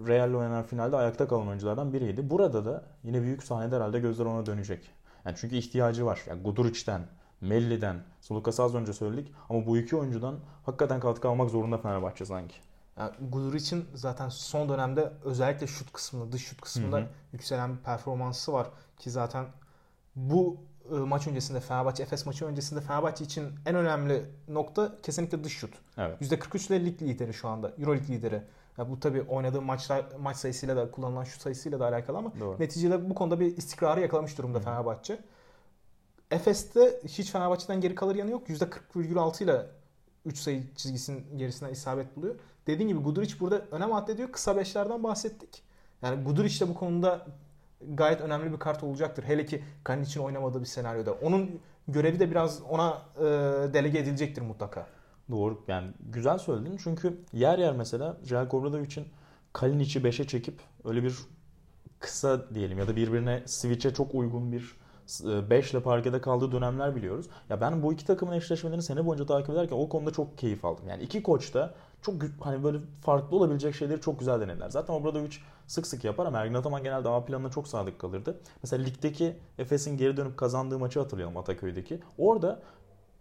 [0.08, 2.30] Real'le oynanan finalde ayakta kalan oyunculardan biriydi.
[2.30, 4.89] Burada da yine büyük sahnede herhalde gözler ona dönecek.
[5.25, 6.22] Yani çünkü ihtiyacı var.
[6.28, 7.01] Yani Guduric'den,
[7.42, 10.36] Melli'den, Sulukas'ı az önce söyledik ama bu iki oyuncudan
[10.66, 12.56] hakikaten katkı almak zorunda Fenerbahçe sanki.
[13.00, 17.08] Yani Guduric'in zaten son dönemde özellikle şut kısmında, dış şut kısmında Hı hı.
[17.34, 19.46] yükselen bir performansı var ki zaten
[20.15, 20.58] bu
[20.91, 25.74] e, maç öncesinde Fenerbahçe Efes maçı öncesinde Fenerbahçe için en önemli nokta kesinlikle dış şut.
[25.98, 26.22] Evet.
[26.22, 27.74] %43 ile lig lideri şu anda.
[27.77, 28.44] Euroleague lideri.
[28.77, 32.59] Ya bu tabii oynadığı maçlar maç sayısıyla da kullanılan şut sayısıyla da alakalı ama Doğru.
[32.59, 34.66] neticede bu konuda bir istikrarı yakalamış durumda Hı hı.
[34.66, 35.20] Fenerbahçe.
[36.31, 38.50] Efes'te hiç Fenerbahçe'den geri kalır yanı yok.
[38.50, 39.66] %40,6 ile
[40.25, 42.36] 3 sayı çizgisinin gerisinden isabet buluyor.
[42.68, 44.32] Dediğim gibi Guduric burada önem addediyor.
[44.32, 45.64] Kısa beşlerden bahsettik.
[46.01, 47.27] Yani Guduric de bu konuda
[47.88, 49.24] gayet önemli bir kart olacaktır.
[49.24, 51.12] Hele ki Kanic'in oynamadığı bir senaryoda.
[51.14, 53.24] Onun görevi de biraz ona e,
[53.74, 54.88] delege edilecektir mutlaka.
[55.32, 55.64] Doğru.
[55.68, 56.77] Yani güzel söyledin.
[56.84, 59.08] Çünkü yer yer mesela Jelko Obradovic'in
[59.53, 61.16] Kalinic'i 5'e çekip öyle bir
[62.00, 64.78] kısa diyelim ya da birbirine switch'e çok uygun bir
[65.50, 67.25] 5 ile parkede kaldığı dönemler biliyoruz.
[67.50, 70.87] Ya ben bu iki takımın eşleşmelerini sene boyunca takip ederken o konuda çok keyif aldım.
[70.87, 74.69] Yani iki koç da çok hani böyle farklı olabilecek şeyleri çok güzel denediler.
[74.69, 75.35] Zaten Obradovic
[75.67, 78.37] sık sık yapar ama Ergin Ataman genelde A planına çok sadık kalırdı.
[78.63, 82.00] Mesela ligdeki Efes'in geri dönüp kazandığı maçı hatırlayalım Ataköy'deki.
[82.17, 82.59] Orada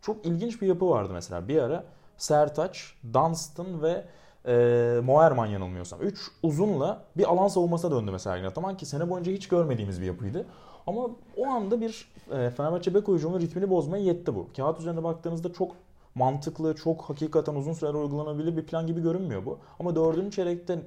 [0.03, 1.49] çok ilginç bir yapı vardı mesela.
[1.49, 1.85] Bir ara
[2.17, 4.05] Sertaç, Dunstan ve
[4.47, 6.03] e, Moerman yanılmıyorsam.
[6.03, 10.07] 3 uzunla bir alan savunmasına döndü mesela Ergin Ataman ki sene boyunca hiç görmediğimiz bir
[10.07, 10.47] yapıydı.
[10.89, 14.47] Ama o anda bir e, Fenerbahçe bek oyuncunun ritmini bozmaya yetti bu.
[14.57, 15.77] Kağıt üzerinde baktığınızda çok
[16.15, 19.59] mantıklı, çok hakikaten uzun süreler uygulanabilir bir plan gibi görünmüyor bu.
[19.81, 20.79] Ama dördüncü çeyrekte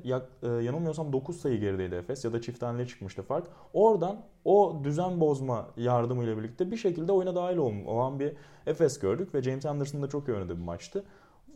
[0.44, 3.48] e, yanılmıyorsam 9 sayı gerideydi Efes ya da çift haneli çıkmıştı fark.
[3.74, 8.34] Oradan o düzen bozma yardımıyla birlikte bir şekilde oyuna dahil ol- olan bir
[8.68, 11.04] Efes gördük ve James Anderson da çok iyi oynadı bir maçtı.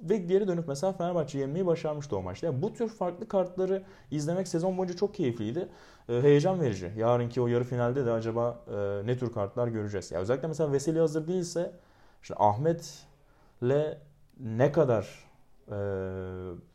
[0.04, 2.48] Ve geri dönüp mesela Fenerbahçe yenmeyi başarmıştı o maçta.
[2.48, 5.70] Yani bu tür farklı kartları izlemek sezon boyunca çok keyifliydi.
[6.10, 6.92] Ee, heyecan verici.
[6.98, 10.12] Yarınki o yarı finalde de acaba e, ne tür kartlar göreceğiz.
[10.12, 11.72] Ya özellikle mesela Veseli hazır değilse
[12.22, 13.08] işte Ahmet'le
[14.40, 15.26] ne kadar
[15.72, 15.78] e,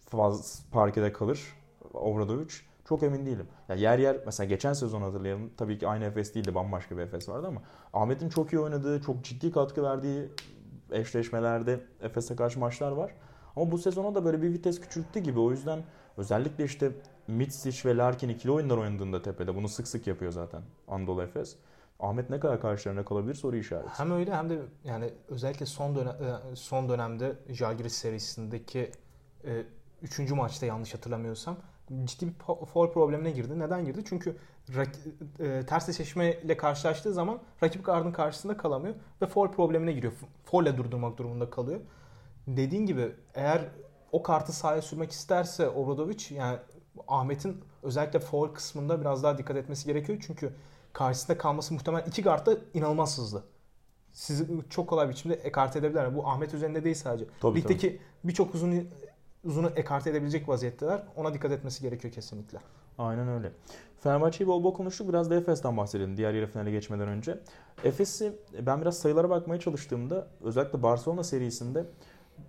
[0.09, 1.41] faz parkede kalır
[1.95, 2.55] Obradovic
[2.85, 3.47] çok emin değilim.
[3.69, 5.51] Ya yer yer mesela geçen sezon hatırlayalım.
[5.57, 6.55] Tabii ki aynı Efes değildi.
[6.55, 10.29] Bambaşka bir Efes vardı ama Ahmet'in çok iyi oynadığı, çok ciddi katkı verdiği
[10.93, 13.15] eşleşmelerde Efes'e karşı maçlar var.
[13.57, 15.41] Ama bu sezona da böyle bir vites küçülttü gibi.
[15.41, 15.83] O yüzden
[16.17, 16.93] özellikle işte
[17.29, 21.57] Mitsic ve Larkin ikili oyunlar oynadığında tepede bunu sık sık yapıyor zaten Anadolu Efes.
[22.01, 23.89] Ahmet ne kadar karşılarına kalabilir soru işareti.
[23.89, 26.15] Hem öyle hem de yani özellikle son dönem
[26.53, 28.91] e, son dönemde Žalgiris serisindeki
[30.03, 30.31] 3.
[30.31, 31.57] maçta yanlış hatırlamıyorsam
[32.05, 32.33] ciddi bir
[32.67, 33.59] foul problemine girdi.
[33.59, 34.03] Neden girdi?
[34.05, 34.37] Çünkü
[35.39, 40.13] e, ters eşleşmeyle karşılaştığı zaman rakip gardın karşısında kalamıyor ve foul problemine giriyor.
[40.45, 41.81] Foul'le durdurmak durumunda kalıyor.
[42.47, 43.69] Dediğin gibi eğer
[44.13, 46.59] o kartı sahaya sürmek isterse Obradovic yani
[47.09, 50.19] Ahmet'in özellikle foul kısmında biraz daha dikkat etmesi gerekiyor.
[50.27, 50.53] Çünkü
[50.93, 53.43] karşısında kalması muhtemelen iki guard da inanılmaz hızlı.
[54.13, 56.17] Sizi çok kolay biçimde ekart edebilirler.
[56.17, 57.25] Bu Ahmet üzerinde değil sadece.
[57.41, 58.89] Tabii, Ligdeki birçok uzun
[59.45, 61.03] uzunu ekarte edebilecek vaziyetteler.
[61.17, 62.59] Ona dikkat etmesi gerekiyor kesinlikle.
[62.99, 63.53] Aynen öyle.
[64.01, 65.09] Fenerbahçe'yi bol bol konuştuk.
[65.09, 67.39] Biraz da Efes'ten bahsedelim diğer yarı finale geçmeden önce.
[67.85, 68.33] Efes'i
[68.67, 71.85] ben biraz sayılara bakmaya çalıştığımda özellikle Barcelona serisinde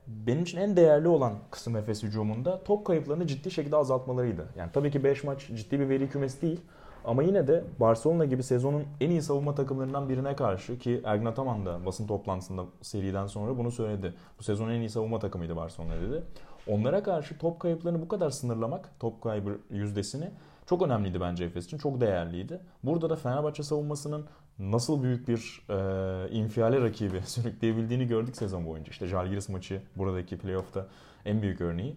[0.07, 4.45] benim için en değerli olan kısım Efes hücumunda top kayıplarını ciddi şekilde azaltmalarıydı.
[4.57, 6.61] Yani tabii ki 5 maç ciddi bir veri kümesi değil.
[7.05, 11.65] Ama yine de Barcelona gibi sezonun en iyi savunma takımlarından birine karşı ki Ergin Ataman
[11.65, 14.13] da basın toplantısında seriden sonra bunu söyledi.
[14.39, 16.23] Bu sezonun en iyi savunma takımıydı Barcelona dedi.
[16.67, 20.31] Onlara karşı top kayıplarını bu kadar sınırlamak, top kaybı yüzdesini
[20.71, 21.77] çok önemliydi bence Efes için.
[21.77, 22.59] Çok değerliydi.
[22.83, 24.25] Burada da Fenerbahçe savunmasının
[24.59, 28.89] nasıl büyük bir e, infiale rakibi sürükleyebildiğini gördük sezon boyunca.
[28.91, 30.87] İşte Jalgiris maçı buradaki playoff'ta
[31.25, 31.95] en büyük örneği.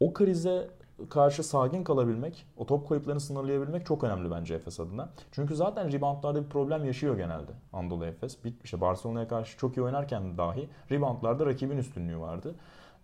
[0.00, 0.70] O krize
[1.10, 5.08] karşı sakin kalabilmek, o top kayıplarını sınırlayabilmek çok önemli bence Efes adına.
[5.32, 8.38] Çünkü zaten reboundlarda bir problem yaşıyor genelde Anadolu Efes.
[8.64, 12.54] İşte Barcelona'ya karşı çok iyi oynarken dahi reboundlarda rakibin üstünlüğü vardı.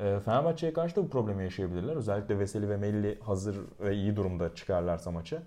[0.00, 1.96] E, Fenerbahçe'ye karşı da bu problemi yaşayabilirler.
[1.96, 5.42] Özellikle Veseli ve Melli hazır ve iyi durumda çıkarlarsa maçı.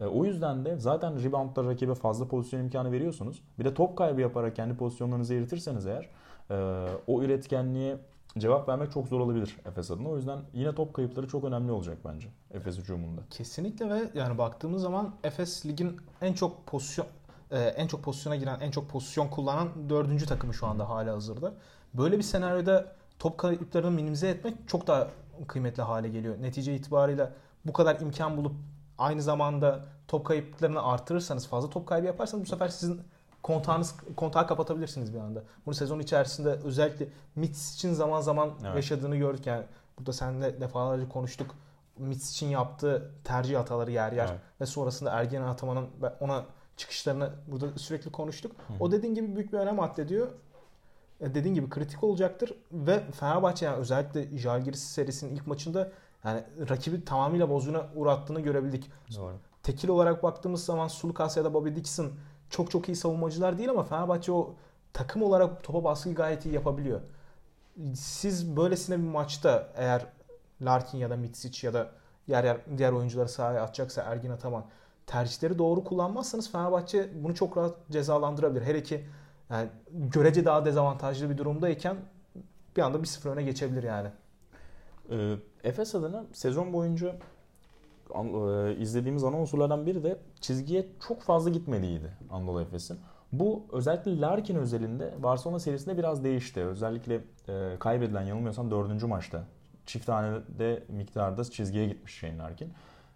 [0.00, 3.42] E, o yüzden de zaten reboundda rakibe fazla pozisyon imkanı veriyorsunuz.
[3.58, 6.08] Bir de top kaybı yaparak kendi pozisyonlarınızı eritirseniz eğer
[6.50, 7.96] e, o üretkenliğe
[8.38, 10.08] cevap vermek çok zor olabilir Efes adına.
[10.08, 13.20] O yüzden yine top kayıpları çok önemli olacak bence Efes hücumunda.
[13.30, 17.06] Kesinlikle ve yani baktığımız zaman Efes ligin en çok pozisyon
[17.50, 21.52] en çok pozisyona giren, en çok pozisyon kullanan dördüncü takımı şu anda hala hazırda.
[21.94, 25.08] Böyle bir senaryoda top kayıplarını minimize etmek çok daha
[25.46, 26.42] kıymetli hale geliyor.
[26.42, 27.30] Netice itibariyle
[27.64, 28.52] bu kadar imkan bulup
[28.98, 33.00] aynı zamanda top kayıplarını artırırsanız fazla top kaybı yaparsanız bu sefer sizin
[33.42, 35.42] kontağınız kontağı kapatabilirsiniz bir anda.
[35.66, 38.76] Bunu sezon içerisinde özellikle Mitz için zaman zaman evet.
[38.76, 39.46] yaşadığını gördük.
[39.46, 39.64] Yani
[39.98, 41.54] burada seninle defalarca konuştuk.
[41.98, 44.40] Mitz için yaptığı tercih hataları yer yer evet.
[44.60, 45.88] ve sonrasında Ergen Ataman'ın
[46.20, 46.44] ona
[46.76, 48.52] çıkışlarını burada sürekli konuştuk.
[48.52, 48.72] Hı.
[48.80, 50.28] O dediğin gibi büyük bir önem addediyor.
[51.20, 55.92] E, dediğin gibi kritik olacaktır ve Fenerbahçe yani özellikle Jalgiris serisinin ilk maçında
[56.24, 58.90] yani rakibi tamamıyla bozguna uğrattığını görebildik.
[59.16, 59.34] Doğru.
[59.62, 62.12] Tekil olarak baktığımız zaman Sulukas ya da Bobby Dixon
[62.50, 64.54] çok çok iyi savunmacılar değil ama Fenerbahçe o
[64.92, 67.00] takım olarak topa baskıyı gayet iyi yapabiliyor.
[67.94, 70.06] Siz böylesine bir maçta eğer
[70.62, 71.90] Larkin ya da Mitsic ya da
[72.26, 74.64] yer yer diğer oyuncuları sahaya atacaksa Ergin Ataman
[75.06, 78.62] tercihleri doğru kullanmazsanız Fenerbahçe bunu çok rahat cezalandırabilir.
[78.62, 79.06] Hele ki
[79.50, 81.96] yani görece daha dezavantajlı bir durumdayken
[82.76, 84.08] bir anda bir sıfır öne geçebilir yani.
[85.10, 85.34] Ee,
[85.64, 87.16] Efes adına sezon boyunca
[88.14, 92.98] e, izlediğimiz ana unsurlardan biri de çizgiye çok fazla gitmediğiydi Anadolu Efes'in.
[93.32, 96.64] Bu özellikle Larkin özelinde Barcelona serisinde biraz değişti.
[96.64, 99.44] Özellikle e, kaybedilen yanılmıyorsam dördüncü maçta
[99.86, 102.72] çift tanede miktarda çizgiye gitmiş Shane Larkin.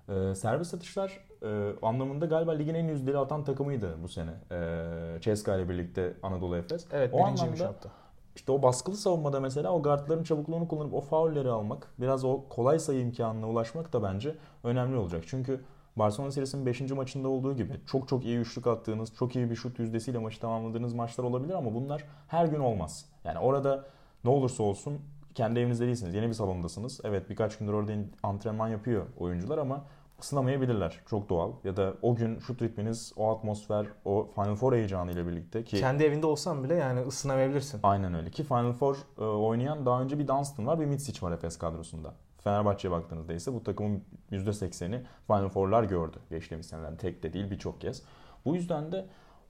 [0.08, 4.30] E, servis atışlar e, anlamında galiba ligin en yüzdeli atan takımıydı bu sene.
[4.50, 6.86] E, Ceska ile birlikte Anadolu Efes.
[6.92, 7.88] Evet o anlamda hatta.
[8.36, 12.78] İşte o baskılı savunmada mesela o guardların çabukluğunu kullanıp o faulleri almak, biraz o kolay
[12.78, 15.24] sayı imkanına ulaşmak da bence önemli olacak.
[15.26, 15.60] Çünkü
[15.96, 16.80] Barcelona serisinin 5.
[16.90, 20.94] maçında olduğu gibi çok çok iyi üçlük attığınız, çok iyi bir şut yüzdesiyle maçı tamamladığınız
[20.94, 23.06] maçlar olabilir ama bunlar her gün olmaz.
[23.24, 23.84] Yani orada
[24.24, 25.00] ne olursa olsun
[25.34, 26.14] kendi evinizde değilsiniz.
[26.14, 27.00] Yeni bir salondasınız.
[27.04, 29.84] Evet birkaç gündür orada antrenman yapıyor oyuncular ama
[30.20, 31.00] ısınamayabilirler.
[31.06, 31.52] Çok doğal.
[31.64, 35.76] Ya da o gün şut ritminiz, o atmosfer, o Final Four heyecanı ile birlikte ki...
[35.76, 37.80] Kendi evinde olsan bile yani ısınamayabilirsin.
[37.82, 38.30] Aynen öyle.
[38.30, 42.14] Ki Final Four e, oynayan daha önce bir Dunstan var, bir Mitsic var Efes kadrosunda.
[42.44, 46.96] Fenerbahçe'ye baktığınızda ise bu takımın %80'i Final Four'lar gördü geçtiğimiz senelerde.
[46.96, 48.02] Tek de değil birçok kez.
[48.44, 49.06] Bu yüzden de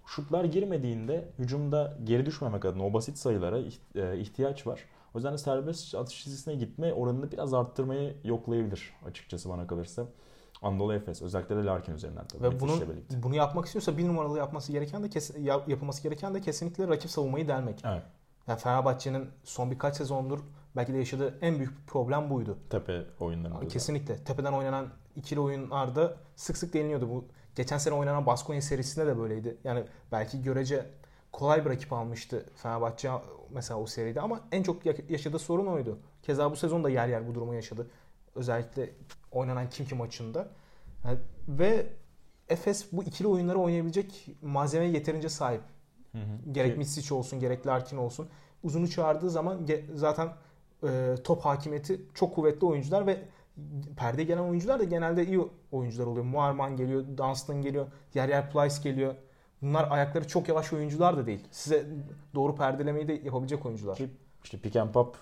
[0.06, 3.58] şutlar girmediğinde hücumda geri düşmemek adına o basit sayılara
[3.94, 4.84] e, ihtiyaç var.
[5.14, 10.06] O yüzden de serbest atış çizgisine gitme oranını biraz arttırmayı yoklayabilir açıkçası bana kalırsa.
[10.64, 12.42] Anadolu Efes özellikle de Larkin üzerinden tabii.
[12.42, 12.72] Ve bunu,
[13.22, 15.30] bunu yapmak istiyorsa bir numaralı yapması gereken de kes,
[15.66, 17.82] yapılması gereken de kesinlikle rakip savunmayı delmek.
[17.84, 18.02] Evet.
[18.46, 20.40] Yani Fenerbahçe'nin son birkaç sezondur
[20.76, 22.58] belki de yaşadığı en büyük problem buydu.
[22.70, 23.68] Tepe oyunlarında.
[23.68, 24.18] Kesinlikle.
[24.18, 24.24] Da.
[24.24, 27.08] Tepeden oynanan ikili oyunlarda sık sık deniliyordu.
[27.08, 27.24] Bu
[27.56, 29.56] geçen sene oynanan Baskonya serisinde de böyleydi.
[29.64, 30.86] Yani belki görece
[31.32, 33.10] kolay bir rakip almıştı Fenerbahçe
[33.50, 35.98] mesela o seride ama en çok yaşadığı sorun oydu.
[36.22, 37.86] Keza bu sezon da yer yer bu durumu yaşadı.
[38.34, 38.90] Özellikle
[39.34, 40.48] oynanan Kimki maçında.
[41.04, 41.18] Yani,
[41.48, 41.86] ve
[42.48, 45.62] Efes bu ikili oyunları oynayabilecek malzemeye yeterince sahip.
[46.12, 46.52] Hı hı.
[46.52, 48.28] Gerek Mitsic olsun gerek Larkin olsun.
[48.62, 50.28] Uzunu çağırdığı zaman zaten
[50.88, 53.24] e, top hakimiyeti çok kuvvetli oyuncular ve
[53.96, 55.40] perde gelen oyuncular da genelde iyi
[55.72, 56.24] oyuncular oluyor.
[56.24, 59.14] Muarman geliyor, Dunstan geliyor, yer yer Plyce geliyor.
[59.62, 61.48] Bunlar ayakları çok yavaş oyuncular da değil.
[61.50, 61.86] Size
[62.34, 63.96] doğru perdelemeyi de yapabilecek oyuncular.
[63.96, 64.10] Ki
[64.44, 65.16] işte pick and pop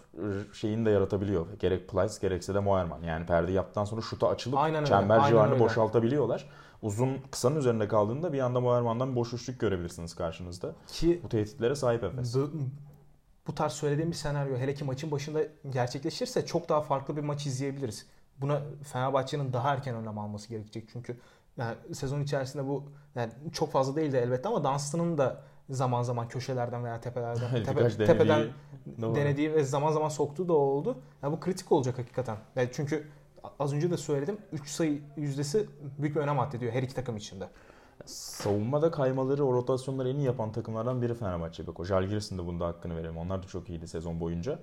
[0.52, 1.46] şeyini de yaratabiliyor.
[1.58, 3.02] Gerek Plyce gerekse de Moerman.
[3.02, 5.64] Yani perde yaptıktan sonra şuta açılıp aynen çember öyle, civarını öyle.
[5.64, 6.48] boşaltabiliyorlar.
[6.82, 10.72] Uzun kısanın üzerinde kaldığında bir anda Moerman'dan boş üçlük görebilirsiniz karşınızda.
[10.86, 12.36] Ki bu tehditlere sahip Efes.
[13.46, 17.46] bu tarz söylediğim bir senaryo hele ki maçın başında gerçekleşirse çok daha farklı bir maç
[17.46, 18.06] izleyebiliriz.
[18.40, 20.88] Buna Fenerbahçe'nin daha erken önlem alması gerekecek.
[20.92, 21.20] Çünkü
[21.56, 26.84] yani sezon içerisinde bu yani çok fazla değildi elbette ama Dunstan'ın da zaman zaman köşelerden
[26.84, 28.46] veya tepelerden tepe, Birkaç tepeden
[28.86, 30.98] denediği denediği ve zaman zaman soktuğu da oldu.
[31.22, 32.36] Yani bu kritik olacak hakikaten.
[32.56, 33.06] Yani çünkü
[33.58, 35.66] az önce de söyledim 3 sayı yüzdesi
[35.98, 37.48] büyük bir önem addediyor her iki takım içinde.
[38.04, 41.66] Savunmada kaymaları, o rotasyonları en iyi yapan takımlardan biri Fenerbahçe.
[41.66, 43.18] Bak o Jalgiris'in de bunda hakkını verelim.
[43.18, 44.58] Onlar da çok iyiydi sezon boyunca.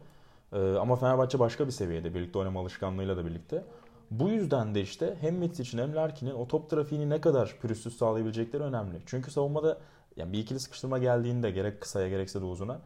[0.53, 2.13] Ee, ama Fenerbahçe başka bir seviyede.
[2.15, 3.63] Birlikte oynama alışkanlığıyla da birlikte.
[4.11, 8.63] Bu yüzden de işte hem Mitsic'in hem Larkin'in o top trafiğini ne kadar pürüzsüz sağlayabilecekleri
[8.63, 9.01] önemli.
[9.05, 9.77] Çünkü savunmada
[10.15, 12.81] yani bir ikili sıkıştırma geldiğinde gerek kısaya gerekse de uzuna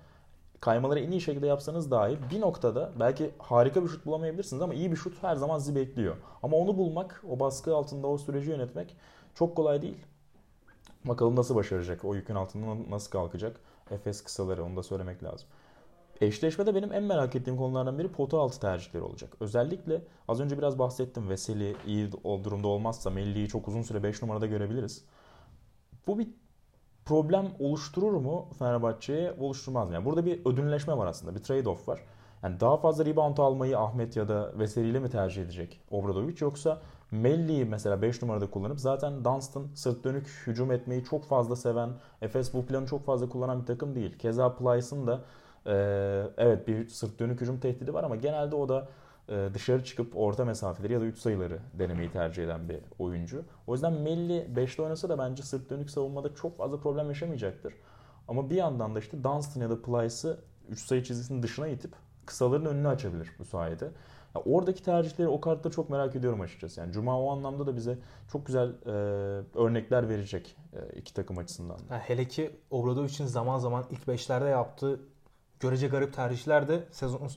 [0.64, 4.92] kaymaları en iyi şekilde yapsanız dahi bir noktada belki harika bir şut bulamayabilirsiniz ama iyi
[4.92, 6.16] bir şut her zaman sizi bekliyor.
[6.44, 8.96] Ama onu bulmak, o baskı altında o süreci yönetmek
[9.36, 9.98] çok kolay değil.
[11.06, 13.60] Bakalım nasıl başaracak, o yükün altından nasıl kalkacak.
[13.92, 15.48] Efes kısaları onu da söylemek lazım.
[16.22, 19.36] Eşleşmede benim en merak ettiğim konulardan biri pota altı tercihleri olacak.
[19.40, 21.30] Özellikle az önce biraz bahsettim.
[21.30, 22.12] Veseli iyi
[22.44, 25.06] durumda olmazsa Melli'yi çok uzun süre 5 numarada görebiliriz.
[26.08, 26.28] Bu bir
[27.06, 29.94] problem oluşturur mu Fenerbahçe'ye oluşturmaz mı?
[29.94, 31.36] Yani burada bir ödünleşme var aslında.
[31.36, 32.00] Bir trade-off var.
[32.44, 36.82] Yani daha fazla rebound almayı Ahmet ya da Veseli ile mi tercih edecek Obradovic yoksa
[37.12, 41.90] Melli'yi mesela 5 numarada kullanıp zaten Dunstan sırt dönük hücum etmeyi çok fazla seven,
[42.22, 44.18] Efes bu planı çok fazla kullanan bir takım değil.
[44.18, 45.22] Keza Plyce'ın da
[45.66, 45.74] e,
[46.38, 48.88] evet bir sırt dönük hücum tehdidi var ama genelde o da
[49.28, 53.46] dışarı çıkıp orta mesafeleri ya da 3 sayıları denemeyi tercih eden bir oyuncu.
[53.68, 57.74] O yüzden Melli 5'te oynasa da bence sırt dönük savunmada çok fazla problem yaşamayacaktır.
[58.28, 60.38] Ama bir yandan da işte Dunstan ya da Plyce'ı
[60.70, 61.94] 3 sayı çizgisinin dışına itip
[62.26, 63.92] kısaların önünü açabilir bu sayede.
[64.36, 66.80] Ya oradaki tercihleri o kartta çok merak ediyorum açıkçası.
[66.80, 67.98] Yani Cuma o anlamda da bize
[68.32, 68.92] çok güzel e,
[69.56, 71.78] örnekler verecek e, iki takım açısından.
[71.92, 75.00] Yani hele ki Obradovic'in zaman zaman ilk beşlerde yaptığı
[75.64, 77.30] görece garip tercihler de sezon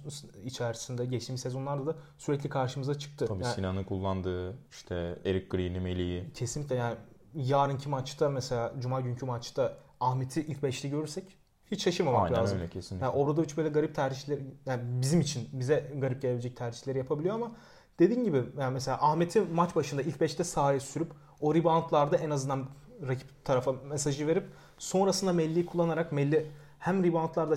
[0.44, 3.26] içerisinde geçtiğimiz sezonlarda da sürekli karşımıza çıktı.
[3.26, 6.32] Tabii yani, Sinan'ın kullandığı işte Eric Green'i, Melih'i.
[6.34, 6.96] Kesinlikle yani
[7.34, 11.24] yarınki maçta mesela Cuma günkü maçta Ahmet'i ilk beşli görürsek
[11.70, 12.58] hiç şaşırmamak Aynen lazım.
[12.58, 13.06] öyle kesinlikle.
[13.06, 17.52] Yani Obradovic böyle garip tercihler yani bizim için bize garip gelebilecek tercihleri yapabiliyor ama
[17.98, 22.68] dediğin gibi yani mesela Ahmet'i maç başında ilk 5'te sahaya sürüp o reboundlarda en azından
[23.08, 24.44] rakip tarafa mesajı verip
[24.78, 27.56] sonrasında Melli'yi kullanarak Melli hem reboundlarda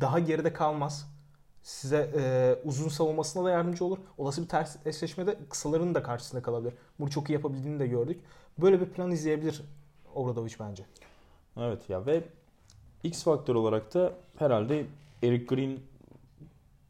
[0.00, 1.10] daha geride kalmaz.
[1.62, 3.98] Size e, uzun savunmasına da yardımcı olur.
[4.18, 6.74] Olası bir ters eşleşmede kısaların da karşısında kalabilir.
[7.00, 8.20] Bunu çok iyi yapabildiğini de gördük.
[8.58, 9.62] Böyle bir plan izleyebilir
[10.14, 10.84] Obradovic bence.
[11.56, 12.22] Evet ya ve
[13.02, 14.86] X faktör olarak da herhalde
[15.22, 15.78] Eric Green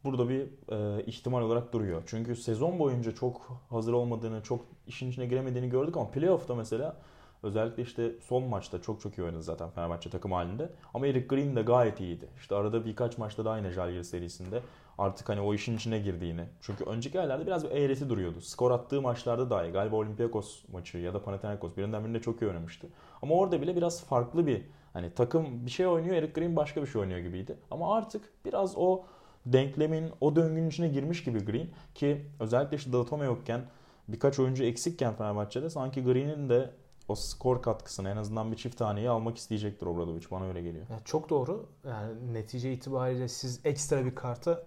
[0.04, 2.02] burada bir e, ihtimal olarak duruyor.
[2.06, 6.96] Çünkü sezon boyunca çok hazır olmadığını, çok işin içine giremediğini gördük ama playoff'ta mesela
[7.42, 10.70] özellikle işte son maçta çok çok iyi oynadı zaten Fenerbahçe takım halinde.
[10.94, 12.28] Ama Eric Green de gayet iyiydi.
[12.36, 14.62] İşte arada birkaç maçta da aynı Jalgiris serisinde
[14.98, 16.44] artık hani o işin içine girdiğini.
[16.60, 18.40] Çünkü önceki aylarda biraz bir eğreti duruyordu.
[18.40, 22.86] Skor attığı maçlarda dahi galiba Olympiakos maçı ya da Panathinaikos birinden birinde çok iyi oynamıştı.
[23.22, 26.86] Ama orada bile biraz farklı bir hani takım bir şey oynuyor Eric Green başka bir
[26.86, 27.58] şey oynuyor gibiydi.
[27.70, 29.04] Ama artık biraz o
[29.46, 33.60] denklemin o döngünün içine girmiş gibi Green ki özellikle işte Datome yokken
[34.08, 36.70] birkaç oyuncu eksikken Fenerbahçe'de sanki Green'in de
[37.08, 40.24] o skor katkısını en azından bir çift taneyi almak isteyecektir Obradovic.
[40.30, 40.86] Bana öyle geliyor.
[40.90, 41.66] Yani çok doğru.
[41.84, 44.62] Yani netice itibariyle siz ekstra bir karta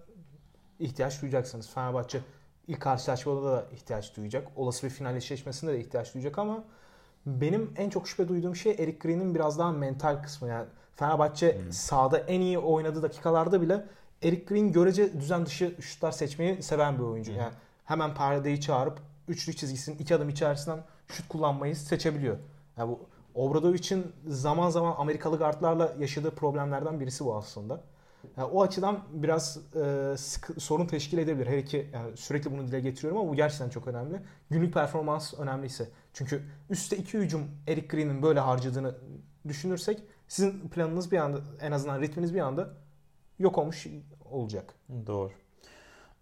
[0.79, 1.69] ihtiyaç duyacaksınız.
[1.69, 2.21] Fenerbahçe
[2.67, 4.47] ilk karşılaşmada da ihtiyaç duyacak.
[4.55, 6.63] Olası bir final eşleşmesinde de ihtiyaç duyacak ama
[7.25, 10.47] benim en çok şüphe duyduğum şey Eric Green'in biraz daha mental kısmı.
[10.47, 11.71] Yani Fenerbahçe hmm.
[11.71, 13.85] sahada en iyi oynadığı dakikalarda bile
[14.23, 17.31] Eric Green görece düzen dışı şutlar seçmeyi seven bir oyuncu.
[17.31, 17.39] Hmm.
[17.39, 17.53] Yani
[17.85, 22.37] hemen perdeyi çağırıp üçlü çizgisinin iki adım içerisinden şut kullanmayı seçebiliyor.
[22.77, 22.99] Yani bu
[23.35, 27.83] Obradovic'in zaman zaman Amerikalı guardlarla yaşadığı problemlerden birisi bu aslında.
[28.37, 31.47] Yani o açıdan biraz e, sıkı, sorun teşkil edebilir.
[31.47, 34.21] Her iki yani sürekli bunu dile getiriyorum ama bu gerçekten çok önemli.
[34.49, 35.89] Günlük performans önemliyse.
[36.13, 38.95] Çünkü üstte iki hücum Eric Green'in böyle harcadığını
[39.47, 42.73] düşünürsek sizin planınız bir anda en azından ritminiz bir anda
[43.39, 43.87] yok olmuş
[44.31, 44.73] olacak.
[45.07, 45.31] Doğru.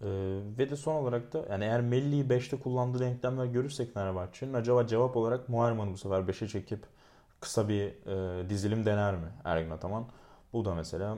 [0.01, 4.87] Ee, ve de son olarak da yani eğer Melli'yi 5'te kullandığı denklemler görürsek Fenerbahçe'nin acaba
[4.87, 6.79] cevap olarak Muharman'ı bu sefer 5'e çekip
[7.39, 10.05] kısa bir e, dizilim dener mi Ergin Ataman?
[10.53, 11.17] Bu da mesela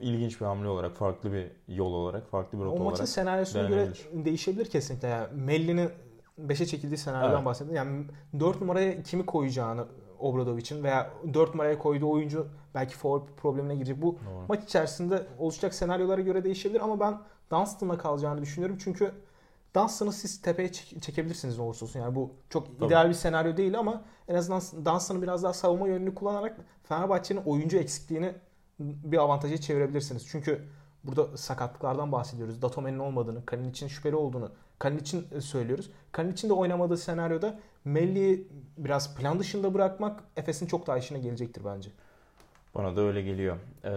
[0.00, 2.86] ilginç bir hamle olarak, farklı bir yol olarak, farklı bir rota olarak.
[2.86, 5.08] O maçın senaryosuna göre değişebilir kesinlikle.
[5.08, 5.90] Yani Melli'nin
[6.40, 7.44] 5'e çekildiği senaryodan evet.
[7.44, 7.74] bahsettim.
[7.74, 8.04] Yani
[8.40, 9.86] 4 numaraya kimi koyacağını
[10.22, 14.02] Obradovic'in veya 4 numaraya koyduğu oyuncu belki forward problemine girecek.
[14.02, 14.44] Bu Doğru.
[14.48, 17.18] maç içerisinde oluşacak senaryolara göre değişebilir ama ben
[17.50, 18.78] Dunstan'la kalacağını düşünüyorum.
[18.84, 19.12] Çünkü
[19.74, 22.00] Dunstan'ı siz tepeye çekebilirsiniz ne olursa olsun.
[22.00, 22.86] Yani bu çok Tabii.
[22.86, 27.78] ideal bir senaryo değil ama en azından Dunstan'ı biraz daha savunma yönünü kullanarak Fenerbahçe'nin oyuncu
[27.78, 28.34] eksikliğini
[28.78, 30.26] bir avantaja çevirebilirsiniz.
[30.28, 30.68] Çünkü
[31.04, 32.62] burada sakatlıklardan bahsediyoruz.
[32.62, 34.52] Datome'nin olmadığını, Kalin için şüpheli olduğunu
[34.82, 35.90] Kalin için e, söylüyoruz.
[36.12, 41.62] Kalin için de oynamadığı senaryoda Melli'yi biraz plan dışında bırakmak Efes'in çok daha işine gelecektir
[41.64, 41.90] bence.
[42.74, 43.56] Bana da öyle geliyor.
[43.84, 43.90] Ee,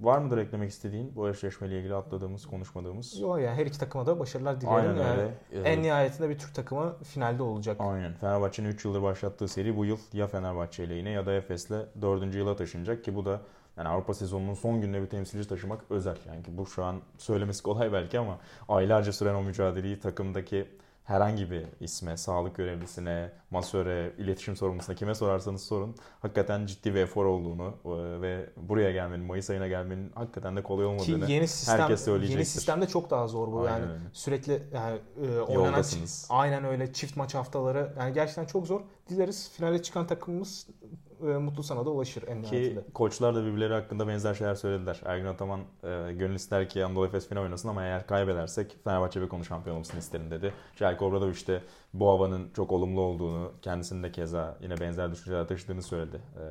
[0.00, 3.20] var mıdır eklemek istediğin bu eşleşmeyle ilgili atladığımız, konuşmadığımız?
[3.20, 4.76] Yok ya her iki takıma da başarılar dilerim.
[4.76, 5.34] Aynen yani öyle.
[5.52, 5.66] Evet.
[5.66, 7.76] En nihayetinde bir Türk takımı finalde olacak.
[7.80, 8.14] Aynen.
[8.14, 12.34] Fenerbahçe'nin 3 yıldır başlattığı seri bu yıl ya Fenerbahçe ile yine ya da Efes'le 4.
[12.34, 13.40] yıla taşınacak ki bu da
[13.76, 16.16] yani Avrupa sezonunun son gününe bir temsilci taşımak özel.
[16.26, 20.68] Yani bu şu an söylemesi kolay belki ama aylarca süren o mücadeleyi takımdaki
[21.04, 27.24] herhangi bir isme, sağlık görevlisine, masöre, iletişim sorumlusuna kime sorarsanız sorun hakikaten ciddi bir efor
[27.24, 31.78] olduğunu e, ve buraya gelmenin, Mayıs ayına gelmenin hakikaten de kolay olmadığını Ki yeni sistem,
[31.78, 32.38] herkes söyleyecektir.
[32.38, 33.92] Yeni sistemde çok daha zor bu Aynen yani.
[33.92, 34.00] öyle.
[34.12, 35.84] Sürekli yani e, oynanan
[36.28, 38.80] aynen öyle çift maç haftaları yani gerçekten çok zor.
[39.08, 40.66] Dileriz finale çıkan takımımız
[41.22, 42.84] e, mutlu sana da ulaşır en Ki nihayetinde.
[42.94, 45.00] koçlar da birbirleri hakkında benzer şeyler söylediler.
[45.04, 49.28] Ergin Ataman e, gönül ister ki Anadolu Efes final oynasın ama eğer kaybedersek Fenerbahçe bir
[49.28, 50.52] konu şampiyon olmasını isterim dedi.
[50.76, 51.62] Jelko Obradoviç de
[51.94, 56.16] bu havanın çok olumlu olduğunu, kendisinin de keza yine benzer düşünceler taşıdığını söyledi.
[56.16, 56.44] E,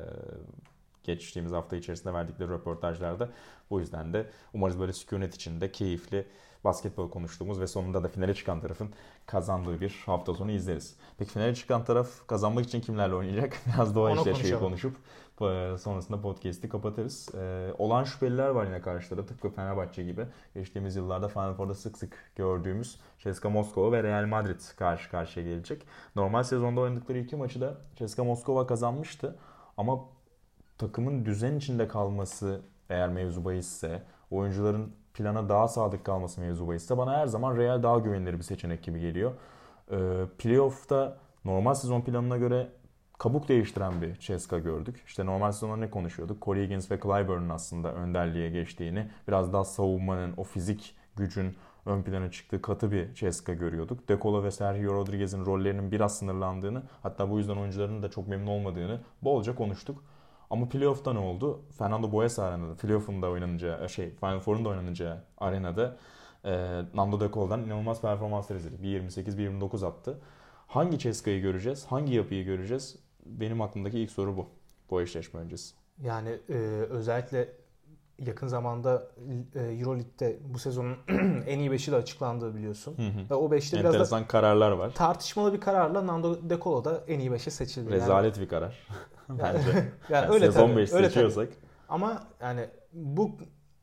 [1.04, 3.28] geçtiğimiz hafta içerisinde verdikleri röportajlarda.
[3.70, 6.26] Bu yüzden de umarız böyle sükunet içinde keyifli
[6.64, 8.90] basketbol konuştuğumuz ve sonunda da finale çıkan tarafın
[9.26, 10.96] kazandığı bir hafta sonu izleriz.
[11.18, 13.60] Peki finale çıkan taraf kazanmak için kimlerle oynayacak?
[13.66, 14.96] Biraz da o eşleşmeyi konuşup
[15.40, 17.34] e, sonrasında podcast'i kapatırız.
[17.34, 20.26] E, olan şüpheliler var yine karşıda tıpkı Fenerbahçe gibi.
[20.54, 25.86] Geçtiğimiz yıllarda Final Four'da sık sık gördüğümüz CSKA Moskova ve Real Madrid karşı karşıya gelecek.
[26.16, 29.36] Normal sezonda oynadıkları iki maçı da CSKA Moskova kazanmıştı.
[29.76, 30.04] Ama
[30.78, 37.12] takımın düzen içinde kalması eğer mevzu bahisse, oyuncuların plana daha sadık kalması mevzu bahisse bana
[37.18, 39.32] her zaman Real daha güvenilir bir seçenek gibi geliyor.
[39.90, 39.96] Ee,
[40.38, 42.68] playoff'ta normal sezon planına göre
[43.18, 45.02] kabuk değiştiren bir CSKA gördük.
[45.06, 46.42] İşte normal sezonda ne konuşuyorduk?
[46.42, 51.56] Corey Higgins ve Clyburn'un aslında önderliğe geçtiğini, biraz daha savunmanın, o fizik gücün
[51.86, 54.08] ön plana çıktığı katı bir CSKA görüyorduk.
[54.08, 59.00] Dekola ve Sergio Rodriguez'in rollerinin biraz sınırlandığını, hatta bu yüzden oyuncuların da çok memnun olmadığını
[59.22, 60.04] bolca konuştuk.
[60.52, 61.62] Ama playoff'ta ne oldu?
[61.78, 65.96] Fernando Boes arenada, playoff'un da oynanacağı, şey, Final Four'un da oynanacağı arenada
[66.44, 68.80] e, Nando De Cola'dan inanılmaz performanslar izledik.
[68.80, 70.20] 1.28, 1.29 attı.
[70.66, 71.86] Hangi CSKA'yı göreceğiz?
[71.86, 72.96] Hangi yapıyı göreceğiz?
[73.26, 74.46] Benim aklımdaki ilk soru bu.
[74.90, 75.74] Bu eşleşme öncesi.
[76.02, 76.54] Yani e,
[76.90, 77.48] özellikle
[78.18, 79.08] yakın zamanda
[79.54, 80.96] e, Euroleague'de bu sezonun
[81.46, 82.94] en iyi 5'i de açıklandı biliyorsun.
[82.98, 83.30] Hı hı.
[83.30, 84.90] Ve o 5'te biraz da Enteresan kararlar var.
[84.94, 87.90] tartışmalı bir kararla Nando De Colo da en iyi 5'e seçildi.
[87.92, 88.86] Yani- Rezalet bir karar.
[89.38, 89.68] Bence.
[89.70, 91.48] yani Yani öyle sezon tabii, 5 öyle seçiyorsak.
[91.48, 91.58] tabii.
[91.88, 93.30] Ama yani bu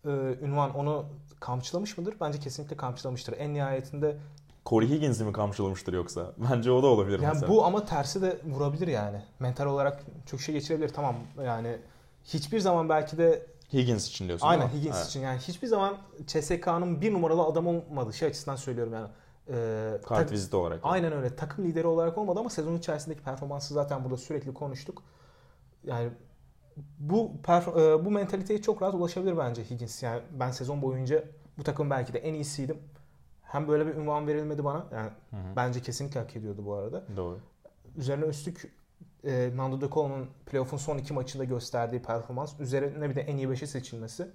[0.05, 0.09] e,
[0.41, 1.05] ünvan onu
[1.39, 2.15] kamçılamış mıdır?
[2.21, 3.35] Bence kesinlikle kamçılamıştır.
[3.37, 4.17] En nihayetinde
[4.65, 6.33] Corey Higgins'i mi kamçılamıştır yoksa?
[6.51, 7.51] Bence o da olabilir yani mesela.
[7.51, 9.21] bu ama tersi de vurabilir yani.
[9.39, 10.89] Mental olarak çok şey geçirebilir.
[10.89, 11.77] Tamam yani
[12.23, 14.67] hiçbir zaman belki de Higgins için diyorsun aynen?
[14.67, 15.07] Higgins Evet.
[15.07, 15.97] için yani hiçbir zaman
[16.27, 18.13] CSK'nın bir numaralı adam olmadı.
[18.13, 19.07] Şey açısından söylüyorum yani.
[19.49, 20.79] E, Kart viziti olarak.
[20.83, 21.35] Aynen öyle.
[21.35, 25.03] Takım lideri olarak olmadı ama sezon içerisindeki performansı zaten burada sürekli konuştuk.
[25.83, 26.09] Yani
[26.99, 30.03] bu perf- e, bu mentaliteye çok rahat ulaşabilir bence Higgins.
[30.03, 31.23] Yani ben sezon boyunca
[31.57, 32.77] bu takım belki de en iyisiydim.
[33.43, 34.85] Hem böyle bir ünvan verilmedi bana.
[34.93, 35.55] Yani Hı hı.
[35.55, 37.03] bence kesinlikle hak ediyordu bu arada.
[37.15, 37.39] Doğru.
[37.97, 38.71] Üzerine üstlük
[39.23, 42.59] e, Nando De Colo'nun playoff'un son iki maçında gösterdiği performans.
[42.59, 44.27] Üzerine bir de en iyi beşe seçilmesi.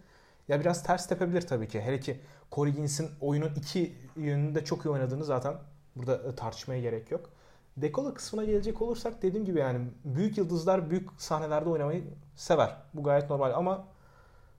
[0.49, 1.81] Ya biraz ters tepebilir tabii ki.
[1.81, 2.21] Hele ki
[2.53, 5.55] Corey Higgins'in oyunun iki yönünde çok iyi oynadığını zaten
[5.97, 7.31] burada e, tartışmaya gerek yok.
[7.77, 12.05] Dekola kısmına gelecek olursak dediğim gibi yani büyük yıldızlar büyük sahnelerde oynamayı
[12.37, 12.77] sever.
[12.95, 13.85] Bu gayet normal ama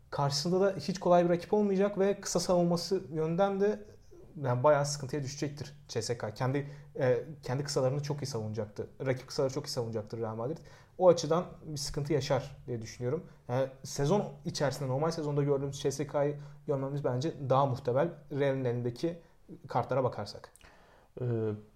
[0.09, 3.79] karşısında da hiç kolay bir rakip olmayacak ve kısa savunması yönden de
[4.43, 6.25] yani bayağı sıkıntıya düşecektir CSK.
[6.35, 8.87] Kendi e, kendi kısalarını çok iyi savunacaktı.
[9.05, 10.57] Rakip kısaları çok iyi savunacaktır Real Madrid.
[10.97, 13.23] O açıdan bir sıkıntı yaşar diye düşünüyorum.
[13.47, 19.19] Yani sezon içerisinde normal sezonda gördüğümüz CSK'yı görmemiz bence daha muhtemel Real'in elindeki
[19.67, 20.51] kartlara bakarsak.
[21.21, 21.25] Ee,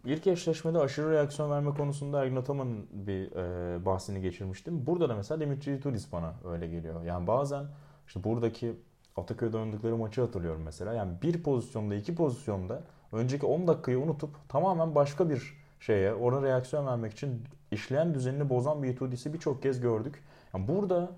[0.06, 4.88] ilk eşleşmede aşırı reaksiyon verme konusunda Ergin Ataman'ın bir e, bahsini geçirmiştim.
[4.88, 7.04] Burada da mesela Dimitri Turis bana öyle geliyor.
[7.04, 7.65] Yani bazen
[8.08, 8.75] işte buradaki
[9.15, 10.93] Ataköy'de oynadıkları maçı hatırlıyorum mesela.
[10.93, 16.88] Yani bir pozisyonda, iki pozisyonda önceki 10 dakikayı unutup tamamen başka bir şeye, ona reaksiyon
[16.88, 20.23] vermek için işleyen düzenini bozan bir Tudis'i birçok kez gördük.
[20.54, 21.12] Yani burada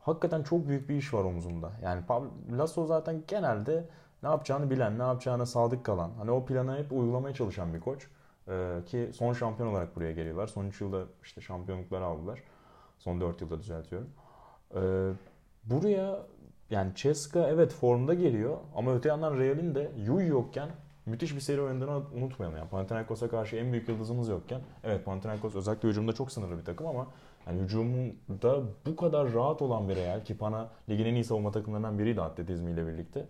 [0.00, 1.72] hakikaten çok büyük bir iş var omzunda.
[1.82, 3.84] Yani Pablo Lasso zaten genelde
[4.22, 8.06] ne yapacağını bilen, ne yapacağına sadık kalan, hani o planı hep uygulamaya çalışan bir koç.
[8.48, 10.46] Ee, ki son şampiyon olarak buraya geliyorlar.
[10.46, 12.42] Son 3 yılda işte şampiyonlukları aldılar.
[12.98, 14.08] Son 4 yılda düzeltiyorum.
[14.74, 14.80] Ee,
[15.64, 16.18] buraya
[16.70, 20.68] yani Ceska evet formda geliyor ama öte yandan Real'in de Yui yokken
[21.06, 22.58] müthiş bir seri oynadığını unutmayalım.
[22.58, 26.86] Yani Panathinaikos'a karşı en büyük yıldızımız yokken evet Panathinaikos özellikle hücumda çok sınırlı bir takım
[26.86, 27.06] ama
[27.46, 31.98] Yani hücumda bu kadar rahat olan bir Real ki bana ligin en iyi savunma takımlarından
[31.98, 33.26] biriydi atletizmiyle birlikte.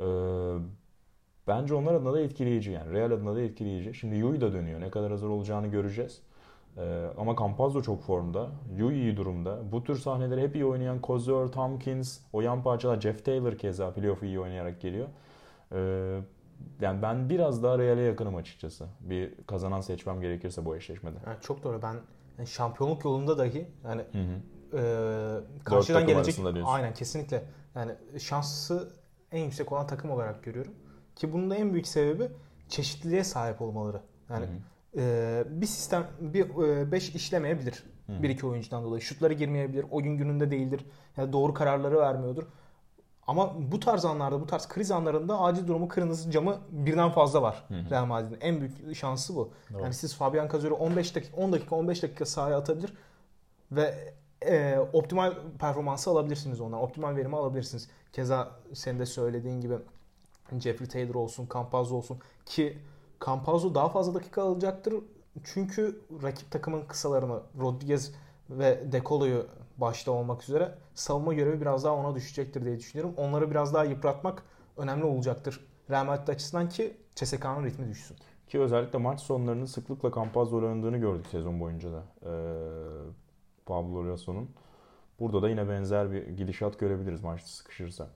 [0.00, 0.04] Ee,
[1.46, 2.92] bence onlar adına da etkileyici yani.
[2.92, 3.94] Real adına da etkileyici.
[3.94, 4.80] Şimdi Yui da dönüyor.
[4.80, 6.22] Ne kadar hazır olacağını göreceğiz.
[6.76, 8.50] Ee, ama Campazzo çok formda.
[8.76, 9.72] Yui iyi durumda.
[9.72, 14.26] Bu tür sahneleri hep iyi oynayan Kozor, Tompkins, o yan parçalar Jeff Taylor keza playoff'u
[14.26, 15.08] iyi oynayarak geliyor.
[15.72, 16.20] Ee,
[16.80, 18.86] yani ben biraz daha Real'e yakınım açıkçası.
[19.00, 21.16] Bir kazanan seçmem gerekirse bu eşleşmede.
[21.26, 21.82] Yani çok doğru.
[21.82, 21.96] Ben
[22.38, 24.78] yani şampiyonluk yolunda dahi yani Hı hı.
[24.78, 27.44] e, karşıdan gelecek aynen kesinlikle
[27.74, 28.92] yani şansı
[29.36, 30.74] en yüksek olan takım olarak görüyorum.
[31.16, 32.28] Ki bunun da en büyük sebebi
[32.68, 34.00] çeşitliliğe sahip olmaları.
[34.30, 35.00] Yani Hı hı.
[35.00, 36.48] e, bir sistem bir
[36.92, 37.84] 5 işlemeyebilir.
[38.06, 38.22] Hı.
[38.22, 39.02] Bir iki oyuncudan dolayı.
[39.02, 39.86] Şutları girmeyebilir.
[39.90, 40.86] O gün gününde değildir.
[41.16, 42.44] Yani doğru kararları vermiyordur.
[43.26, 47.64] Ama bu tarz anlarda, bu tarz kriz anlarında acil durumu kırmızı camı birden fazla var.
[47.68, 47.90] Hı hı.
[47.90, 49.50] Real Madrid'in en büyük şansı bu.
[49.72, 49.82] Doğru.
[49.82, 52.94] Yani siz Fabian Cazor'u 15 dakika 10 dakika 15 dakika sahaya atabilir
[53.72, 56.80] ve e, optimal performansı alabilirsiniz ondan.
[56.80, 57.88] Optimal verimi alabilirsiniz.
[58.16, 59.74] Keza senin de söylediğin gibi
[60.58, 62.78] Jeffrey Taylor olsun, Campazzo olsun ki
[63.26, 64.94] Campazzo daha fazla dakika alacaktır.
[65.44, 68.14] Çünkü rakip takımın kısalarını Rodriguez
[68.50, 69.46] ve Decolo'yu
[69.76, 73.14] başta olmak üzere savunma görevi biraz daha ona düşecektir diye düşünüyorum.
[73.16, 74.42] Onları biraz daha yıpratmak
[74.76, 75.66] önemli olacaktır.
[75.90, 78.16] Real Madrid açısından ki CSK'nın ritmi düşsün.
[78.48, 82.02] Ki özellikle maç sonlarının sıklıkla Campazzo oynadığını gördük sezon boyunca da.
[82.22, 82.30] Ee,
[83.66, 84.50] Pablo Lasso'nun.
[85.20, 88.08] Burada da yine benzer bir gidişat görebiliriz maçta sıkışırsa.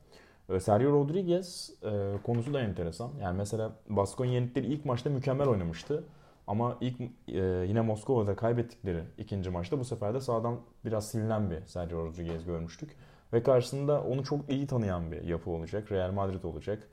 [0.49, 3.11] Ee, Sergio Rodriguez e, konusu da enteresan.
[3.21, 6.05] Yani mesela Baskonya yenildikleri ilk maçta mükemmel oynamıştı.
[6.47, 7.39] Ama ilk e,
[7.69, 12.97] yine Moskova'da kaybettikleri ikinci maçta bu sefer de sağdan biraz silinen bir Sergio Rodriguez görmüştük.
[13.33, 15.93] Ve karşısında onu çok iyi tanıyan bir yapı olacak.
[15.93, 16.89] Real Madrid olacak.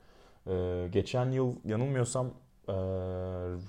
[0.46, 2.26] Ee, geçen yıl yanılmıyorsam
[2.68, 2.72] e,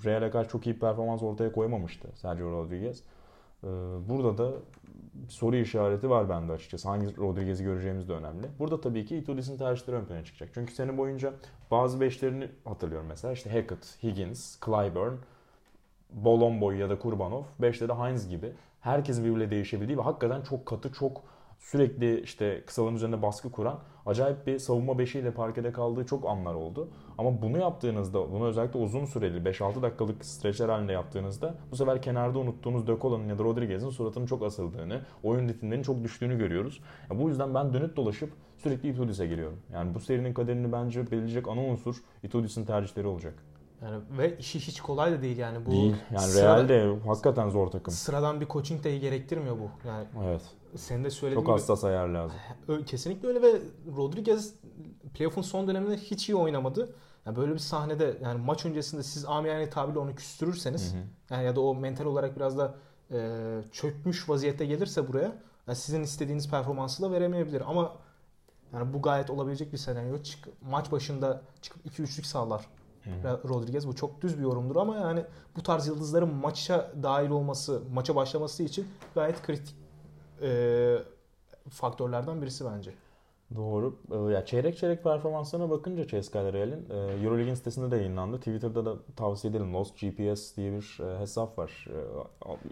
[0.04, 3.02] Real'e karşı çok iyi performans ortaya koymamıştı Sergio Rodriguez.
[3.64, 3.68] Ee,
[4.08, 4.52] burada da
[5.28, 6.88] soru işareti var bende açıkçası.
[6.88, 8.46] Hangi Rodriguez'i göreceğimiz de önemli.
[8.58, 10.50] Burada tabii ki Itudis'in tercihleri ön plana çıkacak.
[10.54, 11.32] Çünkü sene boyunca
[11.70, 13.32] bazı beşlerini hatırlıyorum mesela.
[13.32, 15.14] İşte Hackett, Higgins, Clyburn,
[16.12, 17.42] Bolomboy ya da Kurbanov.
[17.58, 18.52] Beşte de Heinz gibi.
[18.80, 21.22] Herkesin birbiriyle değişebildiği ve hakikaten çok katı, çok
[21.60, 26.88] sürekli işte kısaların üzerinde baskı kuran acayip bir savunma beşiyle parkede kaldığı çok anlar oldu.
[27.18, 32.38] Ama bunu yaptığınızda, bunu özellikle uzun süreli 5-6 dakikalık streçler halinde yaptığınızda bu sefer kenarda
[32.38, 36.80] unuttuğunuz De Cola'nın ya da Rodriguez'in suratının çok asıldığını, oyun ritimlerinin çok düştüğünü görüyoruz.
[37.10, 39.58] Ya bu yüzden ben dönüp dolaşıp sürekli Itudis'e giriyorum.
[39.72, 43.49] Yani bu serinin kaderini bence belirleyecek ana unsur Itudis'in tercihleri olacak.
[43.82, 45.96] Yani ve işi hiç kolay da değil yani bu Değil.
[46.10, 47.94] Yani sıra- Real'de hakikaten zor takım.
[47.94, 49.88] sıradan bir coaching de gerektirmiyor bu.
[49.88, 50.42] Yani Evet.
[50.76, 52.36] senin de söylediğin Çok gibi hassas ayar lazım.
[52.86, 53.60] Kesinlikle öyle ve
[53.96, 54.54] Rodriguez
[55.14, 56.94] playoff'un son döneminde hiç iyi oynamadı.
[57.26, 61.02] Yani böyle bir sahnede yani maç öncesinde siz amiyane tabirle onu küstürürseniz Hı hı.
[61.30, 62.74] yani ya da o mental olarak biraz da
[63.12, 63.18] e,
[63.72, 65.32] çökmüş vaziyette gelirse buraya
[65.66, 67.92] yani sizin istediğiniz performansı da veremeyebilir ama
[68.72, 70.18] yani bu gayet olabilecek bir senaryo.
[70.22, 72.66] Çık, maç başında çıkıp 2-3'lük sağlar
[73.04, 73.48] Hı.
[73.48, 73.86] Rodriguez.
[73.86, 75.24] Bu çok düz bir yorumdur ama yani
[75.56, 79.76] bu tarz yıldızların maça dahil olması, maça başlaması için gayet kritik
[80.42, 80.98] e,
[81.70, 82.94] faktörlerden birisi bence.
[83.56, 83.98] Doğru.
[84.12, 88.38] Ee, Ya çeyrek çeyrek performanslarına bakınca CSKA Real'in e, Euroleague'in sitesinde de yayınlandı.
[88.38, 89.74] Twitter'da da tavsiye edelim.
[89.74, 91.86] Lost GPS diye bir e, hesap var.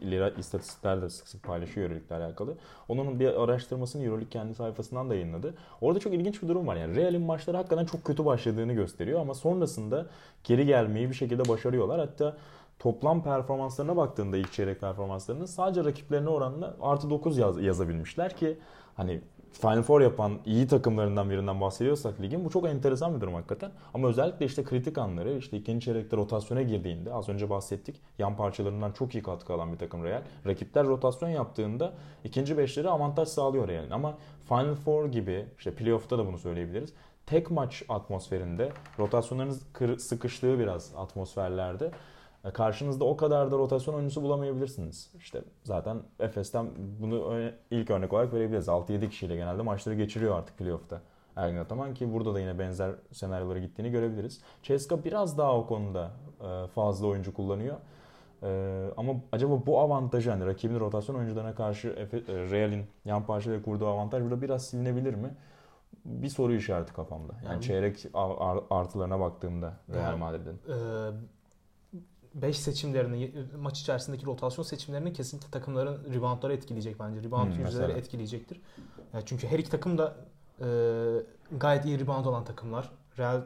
[0.03, 2.57] E, İleri istatistikler de sık sık paylaşıyor Euroleague'le alakalı.
[2.89, 5.55] Onun bir araştırmasını Euroleague kendi sayfasından da yayınladı.
[5.81, 6.76] Orada çok ilginç bir durum var.
[6.76, 10.07] Yani Real'in maçları hakikaten çok kötü başladığını gösteriyor ama sonrasında
[10.45, 12.01] geri gelmeyi bir şekilde başarıyorlar.
[12.01, 12.37] Hatta
[12.79, 18.59] toplam performanslarına baktığında ilk çeyrek performanslarını sadece rakiplerine oranla artı 9 yaz, yazabilmişler ki
[18.97, 19.20] hani
[19.53, 23.70] Final Four yapan iyi takımlarından birinden bahsediyorsak ligin bu çok enteresan bir durum hakikaten.
[23.94, 28.01] Ama özellikle işte kritik anları işte ikinci çeyrekte rotasyona girdiğinde az önce bahsettik.
[28.18, 30.22] Yan parçalarından çok iyi katkı alan bir takım Real.
[30.46, 31.92] Rakipler rotasyon yaptığında
[32.24, 33.90] ikinci beşleri avantaj sağlıyor Real'in.
[33.90, 34.18] Ama
[34.49, 36.92] Final Four gibi işte playoff'ta da bunu söyleyebiliriz.
[37.26, 41.90] Tek maç atmosferinde rotasyonlarınız kır- sıkıştığı biraz atmosferlerde
[42.53, 45.11] Karşınızda o kadar da rotasyon oyuncusu bulamayabilirsiniz.
[45.18, 46.66] İşte zaten Efes'ten
[47.01, 48.68] bunu ilk örnek olarak verebiliriz.
[48.68, 51.01] 6-7 kişiyle genelde maçları geçiriyor artık playoff'ta.
[51.36, 54.41] Ergin Ataman ki burada da yine benzer senaryolara gittiğini görebiliriz.
[54.62, 56.11] Ceska biraz daha o konuda
[56.41, 57.76] e, fazla oyuncu kullanıyor.
[58.43, 62.07] E, Ama acaba bu avantajı hani rakibin rotasyon oyuncularına karşı e,
[62.51, 65.34] Real'in yan parçayla kurduğu avantaj burada biraz silinebilir mi?
[66.05, 67.32] Bir soru işareti kafamda.
[67.45, 68.07] Yani Yani- çeyrek
[68.70, 70.61] artılarına baktığımda Real Yani- Madrid'in.
[72.43, 77.22] 5 seçimlerini, maç içerisindeki rotasyon seçimlerini kesinlikle takımların reboundları etkileyecek bence.
[77.22, 78.61] Rebound Hmm, yüzdeleri etkileyecektir.
[79.14, 80.16] Yani çünkü her iki takım da
[80.61, 80.66] e,
[81.59, 82.91] gayet iyi rebound olan takımlar.
[83.18, 83.41] Real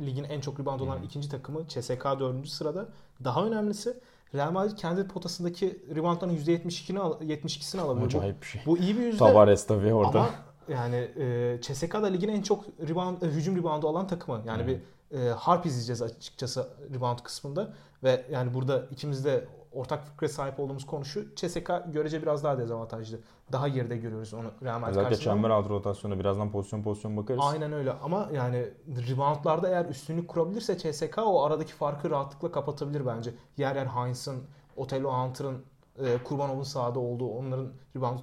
[0.00, 1.04] ligin en çok rebound olan Hmm.
[1.04, 2.48] ikinci takımı CSK 4.
[2.48, 2.88] sırada.
[3.24, 3.94] Daha önemlisi
[4.34, 8.02] Real Madrid kendi potasındaki reboundların %72'sini al- 72'sini alabilir.
[8.02, 8.62] Bu, Acayip bir şey.
[8.66, 9.18] bu iyi bir yüzde.
[9.18, 10.18] Tavares tabii orada.
[10.20, 10.30] Ama
[10.68, 14.42] yani e, CSKA da ligin en çok rebound, e, hücum reboundu alan takımı.
[14.46, 14.66] Yani Hı.
[14.66, 14.78] bir
[15.18, 17.74] e, harp izleyeceğiz açıkçası rebound kısmında.
[18.04, 21.34] Ve yani burada ikimiz de ortak fikre sahip olduğumuz konu şu.
[21.34, 23.18] CSKA görece biraz daha dezavantajlı.
[23.52, 25.34] Daha geride görüyoruz onu Real Madrid Özellikle karşısında.
[25.34, 27.40] çember altı rotasyonda birazdan pozisyon pozisyon bakarız.
[27.44, 28.68] Aynen öyle ama yani
[29.10, 33.34] reboundlarda eğer üstünlük kurabilirse CSK o aradaki farkı rahatlıkla kapatabilir bence.
[33.56, 34.42] Yer yer Heinz'ın,
[34.76, 35.64] Otello Hunter'ın,
[35.98, 38.18] e, Kurbanov'un sahada olduğu onların rebound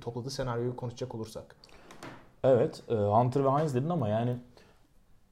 [0.00, 1.56] topladığı senaryoyu konuşacak olursak.
[2.44, 4.36] Evet, e, Hunter ve Heinz dedin ama yani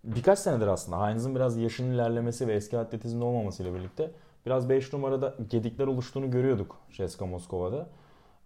[0.05, 4.11] birkaç senedir aslında Heinz'ın biraz yaşının ilerlemesi ve eski atletizmde olmamasıyla birlikte
[4.47, 7.87] biraz 5 numarada gedikler oluştuğunu görüyorduk CSKA Moskova'da.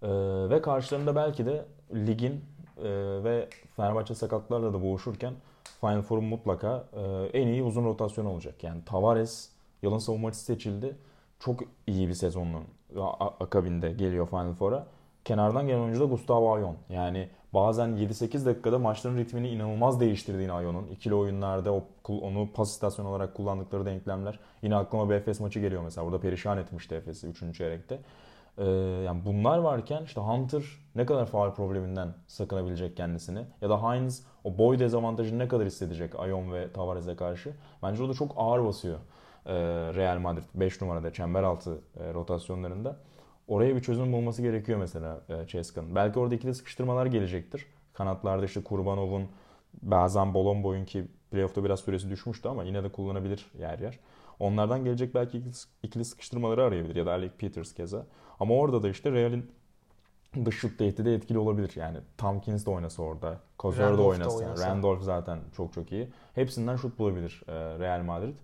[0.02, 0.10] E,
[0.50, 2.44] ve karşılarında belki de ligin
[2.78, 2.90] e,
[3.24, 5.34] ve Fenerbahçe sakatlarla da boğuşurken
[5.80, 7.00] Final Four'un mutlaka e,
[7.40, 8.64] en iyi uzun rotasyon olacak.
[8.64, 9.50] Yani Tavares
[9.82, 10.96] yılın savunmacısı seçildi.
[11.38, 12.64] Çok iyi bir sezonun
[13.40, 14.86] akabinde geliyor Final Four'a.
[15.24, 16.76] Kenardan gelen oyuncu da Gustavo Ayon.
[16.88, 20.86] Yani bazen 7-8 dakikada maçların ritmini inanılmaz değiştirdiğini Ayon'un.
[20.86, 24.38] İkili oyunlarda o, onu pas istasyonu olarak kullandıkları denklemler.
[24.62, 26.06] Yine aklıma bir Efes maçı geliyor mesela.
[26.06, 27.56] Burada perişan etmişti Efes'i 3.
[27.56, 27.98] çeyrekte.
[28.58, 28.64] Ee,
[29.06, 30.62] yani bunlar varken işte Hunter
[30.94, 36.20] ne kadar faal probleminden sakınabilecek kendisini ya da Heinz o boy dezavantajını ne kadar hissedecek
[36.20, 37.52] Ayon ve Tavares'e karşı.
[37.82, 38.98] Bence o da çok ağır basıyor
[39.46, 39.54] ee,
[39.94, 42.96] Real Madrid 5 numarada çember altı e, rotasyonlarında.
[43.52, 45.94] Oraya bir çözüm bulması gerekiyor mesela e, Ceska'nın.
[45.94, 47.66] Belki orada ikili sıkıştırmalar gelecektir.
[47.94, 49.28] Kanatlarda işte Kurbanov'un
[49.82, 53.98] bazen Bolomboy'un ki playoff'ta biraz süresi düşmüştü ama yine de kullanabilir yer yer.
[54.38, 55.42] Onlardan gelecek belki
[55.82, 58.06] ikili- sıkıştırmaları arayabilir ya da Alec Peters keza.
[58.40, 59.50] Ama orada da işte Real'in
[60.44, 61.72] dış şut tehdidi etkili olabilir.
[61.76, 63.40] Yani Tompkins de oynasa orada.
[63.58, 64.36] Kozor da oynasa.
[64.36, 64.68] oynasa.
[64.70, 66.08] Randolph zaten çok çok iyi.
[66.34, 68.34] Hepsinden şut bulabilir e, Real Madrid.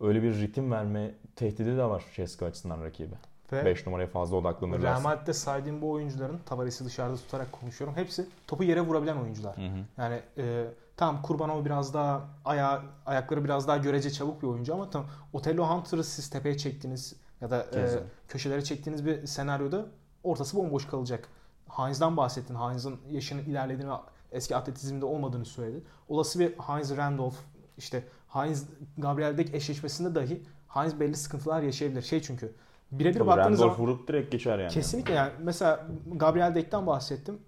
[0.00, 3.14] Öyle bir ritim verme tehdidi de var Ceska açısından rakibi.
[3.52, 5.00] Ve 5 numaraya fazla Real odaklanırlarsa.
[5.00, 7.96] Madrid'de saydığım bu oyuncuların Tavares'i dışarıda tutarak konuşuyorum.
[7.96, 9.56] Hepsi topu yere vurabilen oyuncular.
[9.56, 9.84] Hı hı.
[9.98, 10.64] Yani e,
[10.96, 15.66] tamam Kurbanov biraz daha aya ayakları biraz daha görece çabuk bir oyuncu ama tam Otello
[15.66, 17.88] Hunter'ı siz tepeye çektiniz ya da e,
[18.28, 19.86] köşelere çektiğiniz bir senaryoda
[20.22, 21.28] ortası bomboş kalacak.
[21.68, 22.54] Heinz'dan bahsettin.
[22.54, 23.96] Heinz'ın yaşının ilerlediğini ve
[24.32, 25.84] eski atletizmde olmadığını söyledin.
[26.08, 27.36] Olası bir Heinz Randolph
[27.78, 28.66] işte Heinz
[28.98, 32.02] Gabriel Deck eşleşmesinde dahi Heinz belli sıkıntılar yaşayabilir.
[32.02, 32.54] Şey çünkü
[32.98, 34.70] birebir baktığınız Randolph zaman vurup direkt geçer yani.
[34.72, 37.38] Kesinlikle yani mesela Gabriel Deck'ten bahsettim.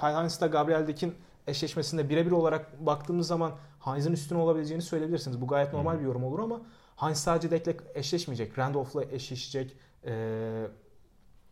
[0.00, 1.14] Kyle Heinz'la Gabriel Deck'in
[1.46, 5.40] eşleşmesinde birebir olarak baktığımız zaman Heinz'in üstün olabileceğini söyleyebilirsiniz.
[5.40, 6.00] Bu gayet normal Hı.
[6.00, 6.60] bir yorum olur ama
[6.96, 8.58] Heinz sadece Deck'le eşleşmeyecek.
[8.58, 9.76] Randolph'la eşleşecek.
[10.04, 10.12] E,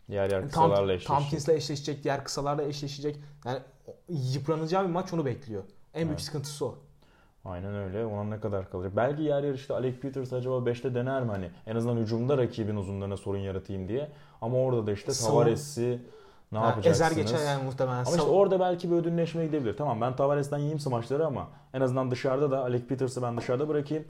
[0.07, 1.07] Yer yer kısalarla eşleşecek.
[1.07, 2.03] Tompkins'la eşleşecek.
[2.03, 3.19] Diğer kısalarla eşleşecek.
[3.45, 3.59] Yani
[4.09, 5.63] yıpranacağı bir maç onu bekliyor.
[5.93, 6.21] En büyük Evet.
[6.21, 6.77] sıkıntısı o.
[7.47, 8.05] Aynen öyle.
[8.05, 8.91] Ona ne kadar kalacak?
[8.95, 11.31] Belki yer yer işte Alec Peters acaba 5'te dener mi?
[11.31, 14.07] Hani en azından hücumda rakibin uzunlarına sorun yaratayım diye.
[14.41, 15.99] Ama orada da işte Tavares'i
[16.51, 17.11] ne Ha, yapacaksınız?
[17.11, 17.97] ezer geçer yani muhtemelen.
[17.97, 19.77] Ama işte orada belki bir ödünleşme gidebilir.
[19.77, 24.05] Tamam ben Tavares'ten yiyeyim smaçları ama en azından dışarıda da Alec Peters'ı ben dışarıda bırakayım.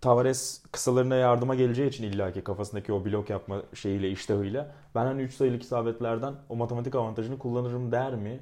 [0.00, 5.34] Tavares kısalarına yardıma geleceği için illaki kafasındaki o blok yapma şeyiyle iştahıyla ben hani 3
[5.34, 8.40] sayılık isabetlerden o matematik avantajını kullanırım der mi?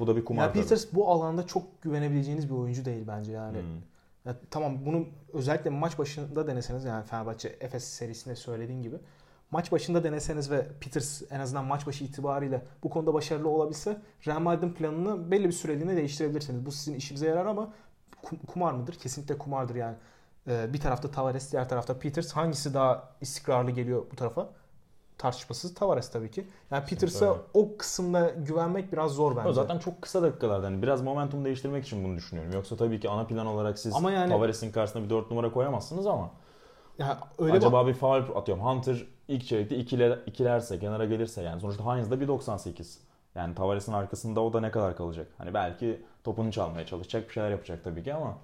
[0.00, 0.62] Bu da bir kumar ya tabii.
[0.62, 3.58] Peters bu alanda çok güvenebileceğiniz bir oyuncu değil bence yani.
[3.58, 3.80] Hmm.
[4.24, 8.96] Ya tamam bunu özellikle maç başında deneseniz yani Fenerbahçe Efes serisinde söylediğin gibi
[9.50, 14.40] maç başında deneseniz ve Peters en azından maç başı itibariyle bu konuda başarılı olabilse Real
[14.40, 16.66] Madrid'in planını belli bir süreliğine değiştirebilirsiniz.
[16.66, 17.72] Bu sizin işinize yarar ama
[18.22, 18.94] kum- kumar mıdır?
[18.94, 19.96] Kesinlikle kumardır yani.
[20.48, 22.32] Ee, bir tarafta Tavares, diğer tarafta Peters.
[22.32, 24.48] Hangisi daha istikrarlı geliyor bu tarafa?
[25.18, 26.46] Tartışmasız Tavares tabii ki.
[26.70, 29.48] Yani Peters'a o kısımda güvenmek biraz zor bence.
[29.48, 32.52] O zaten çok kısa dakikalarda hani biraz momentum değiştirmek için bunu düşünüyorum.
[32.52, 36.06] Yoksa tabii ki ana plan olarak siz Ama yani- Tavares'in karşısına bir 4 numara koyamazsınız
[36.06, 36.30] ama
[36.98, 38.64] yani öyle acaba bir faul atıyorum.
[38.64, 42.98] Hunter ilk çeyrekte ikiler, ikilerse, kenara gelirse yani sonuçta de 1.98.
[43.34, 45.26] Yani Tavares'in arkasında o da ne kadar kalacak?
[45.38, 48.38] Hani belki topunu çalmaya çalışacak bir şeyler yapacak tabii ki ama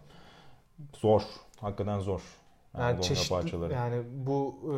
[0.96, 1.22] zor.
[1.60, 2.20] Hakikaten zor.
[2.78, 3.72] Yani, Yani çeşitli, parçaları.
[3.72, 4.74] yani bu e,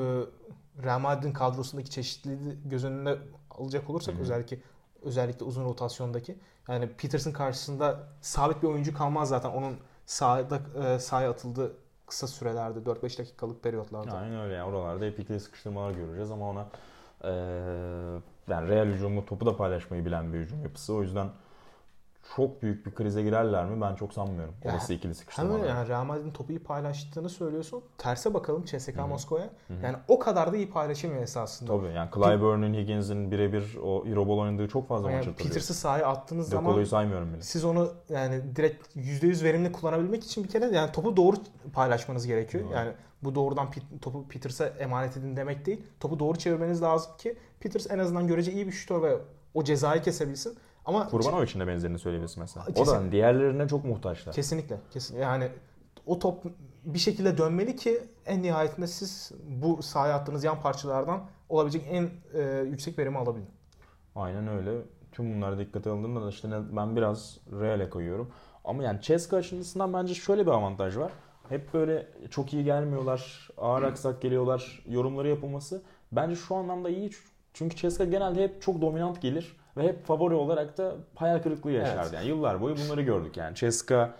[0.84, 3.14] Real Madrid'in kadrosundaki çeşitliliği göz önüne
[3.50, 4.22] alacak olursak Hı hı.
[4.22, 4.58] özellikle
[5.02, 11.30] özellikle uzun rotasyondaki yani Peters'ın karşısında sabit bir oyuncu kalmaz zaten onun sahada e, sahaya
[11.30, 14.16] atıldığı kısa sürelerde 4-5 dakikalık periyotlarda.
[14.18, 16.66] Aynen öyle yani oralarda hep ikili sıkıştırmalar göreceğiz ama ona
[17.24, 17.30] eee
[18.48, 20.94] yani Real hücumu topu da paylaşmayı bilen bir hücum yapısı.
[20.94, 21.28] O yüzden
[22.36, 23.80] çok büyük bir krize girerler mi?
[23.80, 24.54] Ben çok sanmıyorum.
[24.64, 25.58] Ya, Orası ikili Hem sıkıştırmalar.
[25.58, 27.82] öyle yani Real Madrid'in topu iyi paylaştığını söylüyorsun.
[27.98, 28.64] Terse bakalım
[29.04, 29.08] hı.
[29.08, 29.50] Moskova'ya.
[29.82, 31.72] Yani o kadar da iyi paylaşılmıyor esasında.
[31.72, 35.48] Tabii yani Clyburn'un Higgins'in birebir o Euroball oynadığı çok fazla Yani maç hatırlıyorum.
[35.54, 37.42] Peters'ı sahaya attığınız zaman Dekolo'yu saymıyorum bile.
[37.42, 41.36] siz onu yani direkt %100 verimli kullanabilmek için bir kere yani topu doğru
[41.72, 42.64] paylaşmanız gerekiyor.
[42.64, 42.72] Doğru.
[42.74, 42.92] Yani
[43.24, 43.68] bu doğrudan
[44.00, 45.82] topu Peters'a emanet edin demek değil.
[46.00, 49.18] Topu doğru çevirmeniz lazım ki Peters en azından görece iyi bir şutör ve
[49.54, 50.58] o cezayı kesebilsin.
[50.86, 52.66] Ama Kurbanov için de benzerini söyleyebilirsin mesela.
[52.70, 54.34] O Kesin- da diğerlerine çok muhtaçlar.
[54.34, 54.80] Kesinlikle.
[54.90, 55.18] Kesin.
[55.18, 55.48] Yani
[56.06, 56.44] o top
[56.84, 62.62] bir şekilde dönmeli ki en nihayetinde siz bu sahaya attığınız yan parçalardan olabilecek en e,
[62.70, 63.48] yüksek verimi alabilin.
[64.14, 64.70] Aynen öyle.
[65.12, 68.30] Tüm bunlara dikkate alındığında da işte ben biraz Real'e koyuyorum.
[68.64, 71.12] Ama yani Ceska açısından bence şöyle bir avantaj var.
[71.48, 75.82] Hep böyle çok iyi gelmiyorlar, ağır aksak geliyorlar yorumları yapılması.
[76.12, 77.10] Bence şu anlamda iyi.
[77.54, 82.00] Çünkü Ceska genelde hep çok dominant gelir ve hep favori olarak da hayal kırıklığı yaşardı.
[82.02, 82.12] Evet.
[82.12, 83.54] Yani yıllar boyu bunları gördük yani.
[83.54, 84.14] Ceska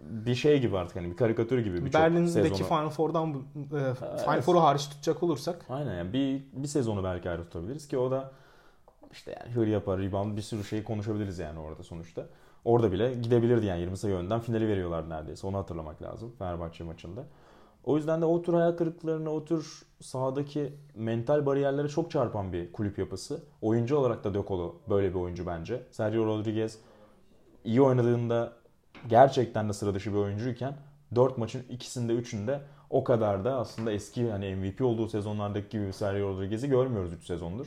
[0.00, 2.64] bir şey gibi artık hani bir karikatür gibi birçok Berlin'deki.
[2.64, 4.44] Final Four'dan e, Final Evet.
[4.44, 8.30] Four'u hariç tutacak olursak Aynen yani bir, bir sezonu belki ayrı tutabiliriz ki o da
[9.12, 12.26] işte yani hır yapar, rebound bir sürü şeyi konuşabiliriz yani orada sonuçta.
[12.64, 15.46] Orada bile gidebilirdi yani 20 sayı önden finali veriyorlar neredeyse.
[15.46, 17.24] Onu hatırlamak lazım Fenerbahçe maçında.
[17.84, 22.72] O yüzden de o tür hayal kırıklarına, o tür sahadaki mental bariyerlere çok çarpan bir
[22.72, 23.42] kulüp yapısı.
[23.62, 24.40] Oyuncu olarak da De
[24.90, 25.82] böyle bir oyuncu bence.
[25.90, 26.78] Sergio Rodriguez
[27.64, 28.52] iyi oynadığında
[29.08, 30.76] gerçekten de sıra dışı bir oyuncuyken
[31.14, 32.60] 4 maçın ikisinde üçünde
[32.90, 37.26] o kadar da aslında eski hani MVP olduğu sezonlardaki gibi bir Sergio Rodriguez'i görmüyoruz 3
[37.26, 37.66] sezondur.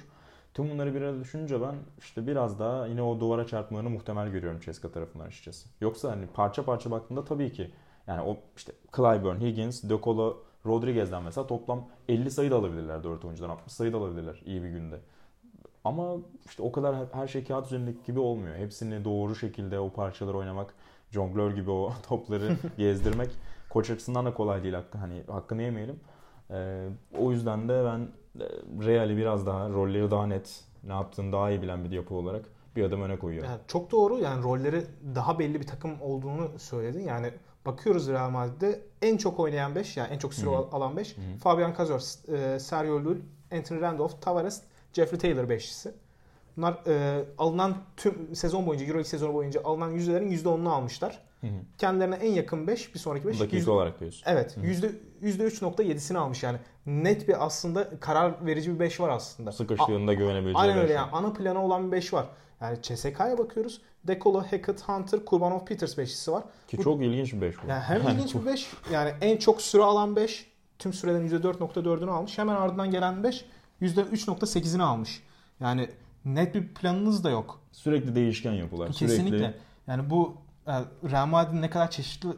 [0.54, 4.60] Tüm bunları bir arada düşününce ben işte biraz daha yine o duvara çarpmalarını muhtemel görüyorum
[4.60, 5.70] Ceska tarafından açıkçası.
[5.82, 7.72] Yoksa hani parça parça baktığında tabii ki
[8.08, 13.26] yani o işte Clyburn, Higgins, De Colo, Rodriguez'den mesela toplam 50 sayı da alabilirler 4
[13.26, 15.00] oyuncudan 60 sayı da alabilirler iyi bir günde.
[15.84, 18.56] Ama işte o kadar her şey kağıt üzerindeki gibi olmuyor.
[18.56, 20.74] Hepsini doğru şekilde o parçaları oynamak,
[21.12, 23.30] jonglör gibi o topları gezdirmek
[23.70, 24.74] koç açısından da kolay değil.
[24.74, 26.00] Hakkı, hani hakkını yemeyelim.
[26.52, 26.88] Ee,
[27.18, 28.00] o yüzden de ben
[28.44, 28.48] e,
[28.88, 32.46] Real'i biraz daha, rolleri daha net, ne yaptığını daha iyi bilen bir yapı olarak
[32.76, 33.50] bir adım öne koyuyorum.
[33.50, 34.84] yani çok doğru yani rolleri
[35.16, 37.00] daha belli bir takım olduğunu söyledin.
[37.00, 37.34] Yani
[37.66, 40.56] bakıyoruz Real Madrid'de en çok oynayan 5 yani en çok süre Hı hı.
[40.58, 41.38] al- alan 5 Hı hı.
[41.38, 42.00] Fabian Cazor,
[42.38, 43.18] e, Sergio Llull,
[43.52, 44.62] Anthony Randolph, Tavares,
[44.94, 45.92] Jeffrey Taylor beşlisi.
[46.58, 51.20] Bunlar e, alınan tüm sezon boyunca Euroleague sezonu boyunca alınan yüzdelerin %10'unu almışlar.
[51.42, 51.52] Hı hı.
[51.78, 54.24] Kendilerine en yakın 5 bir sonraki 5 Dakika olarak diyorsun.
[54.26, 54.58] Evet.
[54.58, 54.66] Hı hı.
[54.66, 54.92] Yüzde
[55.44, 56.58] 3.7'sini almış yani.
[56.86, 59.52] Net bir aslında karar verici bir 5 var aslında.
[59.52, 61.12] Sıkıştığında güvenebileceği Aynen öyle yani.
[61.12, 62.26] Ana plana olan bir 5 var.
[62.62, 63.82] Yani CSK'ya bakıyoruz.
[64.08, 66.44] Decolo, Hackett, Hunter, Kurbanov, Peters beşlisi var.
[66.68, 67.68] Ki Bu- çok ilginç bir beş bu.
[67.68, 72.38] Yani hem ilginç bir 5 yani en çok süre alan 5 tüm sürelerin %4.4'ünü almış.
[72.38, 73.46] Hemen ardından gelen 5
[73.82, 75.24] %3.8'ini almış.
[75.60, 75.90] Yani
[76.26, 77.60] net bir planınız da yok.
[77.72, 78.92] Sürekli değişken yapılar.
[78.92, 79.38] Kesinlikle.
[79.38, 79.58] Sürekli
[79.88, 80.74] Yani bu e,
[81.12, 82.30] Real Madrid'in ne kadar çeşitli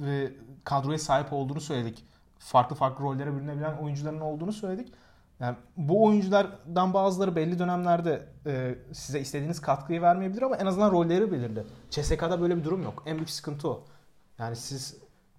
[0.00, 0.32] ve
[0.64, 2.04] kadroya sahip olduğunu söyledik.
[2.38, 4.92] Farklı farklı rollere bürünebilen oyuncuların olduğunu söyledik.
[5.40, 11.32] Yani bu oyunculardan bazıları belli dönemlerde e, size istediğiniz katkıyı vermeyebilir ama en azından rolleri
[11.32, 11.64] belirli.
[11.90, 13.02] CSK'da böyle bir durum yok.
[13.06, 13.84] En büyük sıkıntı o.
[14.38, 14.96] Yani siz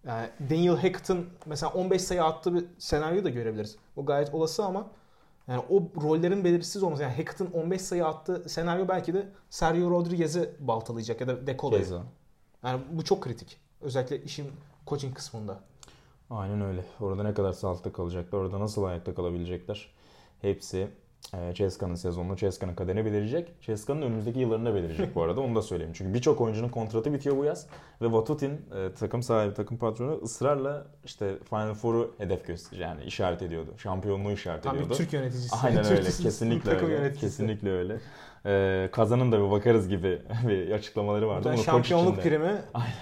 [0.07, 3.77] yani Daniel Hackett'ın mesela 15 sayı attığı bir senaryo da görebiliriz.
[3.95, 4.87] Bu gayet olası ama
[5.47, 7.03] yani o rollerin belirsiz olması.
[7.03, 11.81] Yani Hackett'ın 15 sayı attığı senaryo belki de Sergio Rodriguez'i baltalayacak ya da Decolo'yu.
[11.81, 12.03] keza.
[12.63, 13.57] Yani bu çok kritik.
[13.81, 14.51] Özellikle işin
[14.87, 15.59] coaching kısmında.
[16.29, 16.83] Aynen öyle.
[16.99, 19.87] Orada ne kadar sağlıklı kalacaklar, orada nasıl ayakta kalabilecekler.
[20.41, 20.87] Hepsi
[21.33, 23.61] e, Ceska'nın sezonunu, Ceska'nın kaderini belirleyecek.
[23.61, 25.41] Ceska'nın önümüzdeki yıllarını belirleyecek bu arada.
[25.41, 25.93] Onu da söyleyeyim.
[25.95, 27.67] Çünkü birçok oyuncunun kontratı bitiyor bu yaz.
[28.01, 32.89] Ve Vatutin e, takım sahibi, takım patronu ısrarla işte Final Four'u hedef gösteriyor.
[32.89, 33.73] Yani işaret ediyordu.
[33.77, 34.97] Şampiyonluğu işaret Tam bir ediyordu.
[34.97, 35.55] Türk yöneticisi.
[35.63, 36.01] Aynen Türk öyle.
[36.01, 36.97] dizisi, Kesinlikle takım öyle.
[36.97, 37.25] yöneticisi.
[37.25, 37.97] Kesinlikle öyle.
[38.45, 41.43] E, kazanın da bir bakarız gibi bir açıklamaları vardı.
[41.49, 42.61] Buradan şampiyonluk primi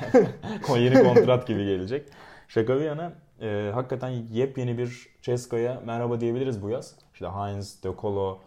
[0.67, 2.05] Kon- yeni kontrat gibi gelecek.
[2.47, 6.95] Şaka bir yana e, hakikaten yepyeni bir Ceska'ya merhaba diyebiliriz bu yaz.
[7.13, 8.39] İşte Heinz, De Colo,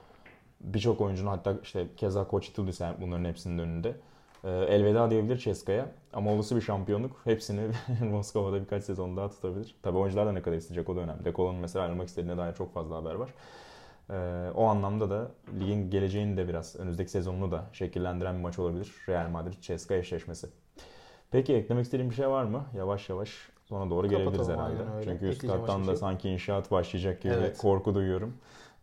[0.61, 3.97] birçok oyuncunun hatta işte keza Koç Itudis yani bunların hepsinin önünde.
[4.45, 7.61] E, elveda diyebilir Ceska'ya ama olası bir şampiyonluk hepsini
[8.11, 9.75] Moskova'da birkaç sezon daha tutabilir.
[9.83, 11.25] Tabii oyuncular da ne kadar isteyecek o da önemli.
[11.25, 13.31] De Colo'nun mesela ayrılmak istediğine dair çok fazla haber var.
[14.11, 15.31] E, o anlamda da
[15.61, 18.93] ligin geleceğini de biraz önümüzdeki sezonunu da şekillendiren bir maç olabilir.
[19.09, 20.49] Real Madrid-Ceska eşleşmesi.
[21.31, 22.65] Peki eklemek istediğin bir şey var mı?
[22.77, 24.83] Yavaş yavaş sona doğru Kapatalım, gelebiliriz herhalde.
[24.97, 25.05] öyle.
[25.05, 27.59] Çünkü üst Ekleyeceğim kattan da şey sanki inşaat başlayacak gibi Evet.
[27.59, 28.35] korku duyuyorum.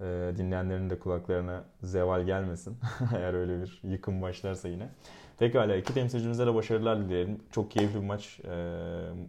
[0.01, 2.77] Ee, dinleyenlerin de kulaklarına zeval gelmesin.
[3.15, 4.89] Eğer öyle bir yıkım başlarsa yine.
[5.39, 7.39] Pekala iki temsilcimize de başarılar dileyelim.
[7.51, 8.49] Çok keyifli bir maç ee,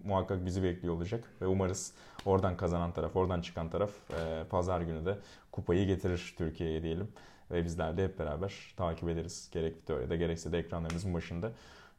[0.04, 1.24] muhakkak bizi bekliyor olacak.
[1.42, 1.92] Ve umarız
[2.26, 5.18] oradan kazanan taraf, oradan çıkan taraf ee, pazar günü de
[5.52, 7.08] kupayı getirir Türkiye'ye diyelim.
[7.50, 9.48] Ve bizler de hep beraber takip ederiz.
[9.52, 11.50] Gerek teoride gerekse de ekranlarımızın başında.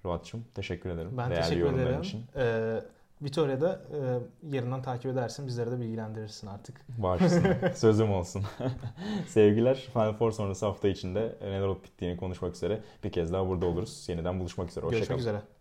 [0.06, 1.12] Ruat'cığım teşekkür ederim.
[1.18, 2.02] Ben Değerli teşekkür ederim.
[2.02, 2.24] için.
[2.36, 2.80] Ee,
[3.22, 3.98] Vitoria'da e,
[4.56, 5.48] yerinden takip edersin.
[5.48, 6.82] Bizleri de bilgilendirirsin artık.
[6.98, 7.44] Bağışlasın.
[7.76, 8.44] Sözüm olsun.
[9.28, 9.76] Sevgiler.
[9.94, 14.06] Final Four sonrası hafta içinde neler olup bittiğini konuşmak üzere bir kez daha burada oluruz.
[14.10, 14.82] Yeniden buluşmak üzere.
[14.86, 15.20] Görüşmek Hoşçakalın.
[15.20, 15.59] üzere.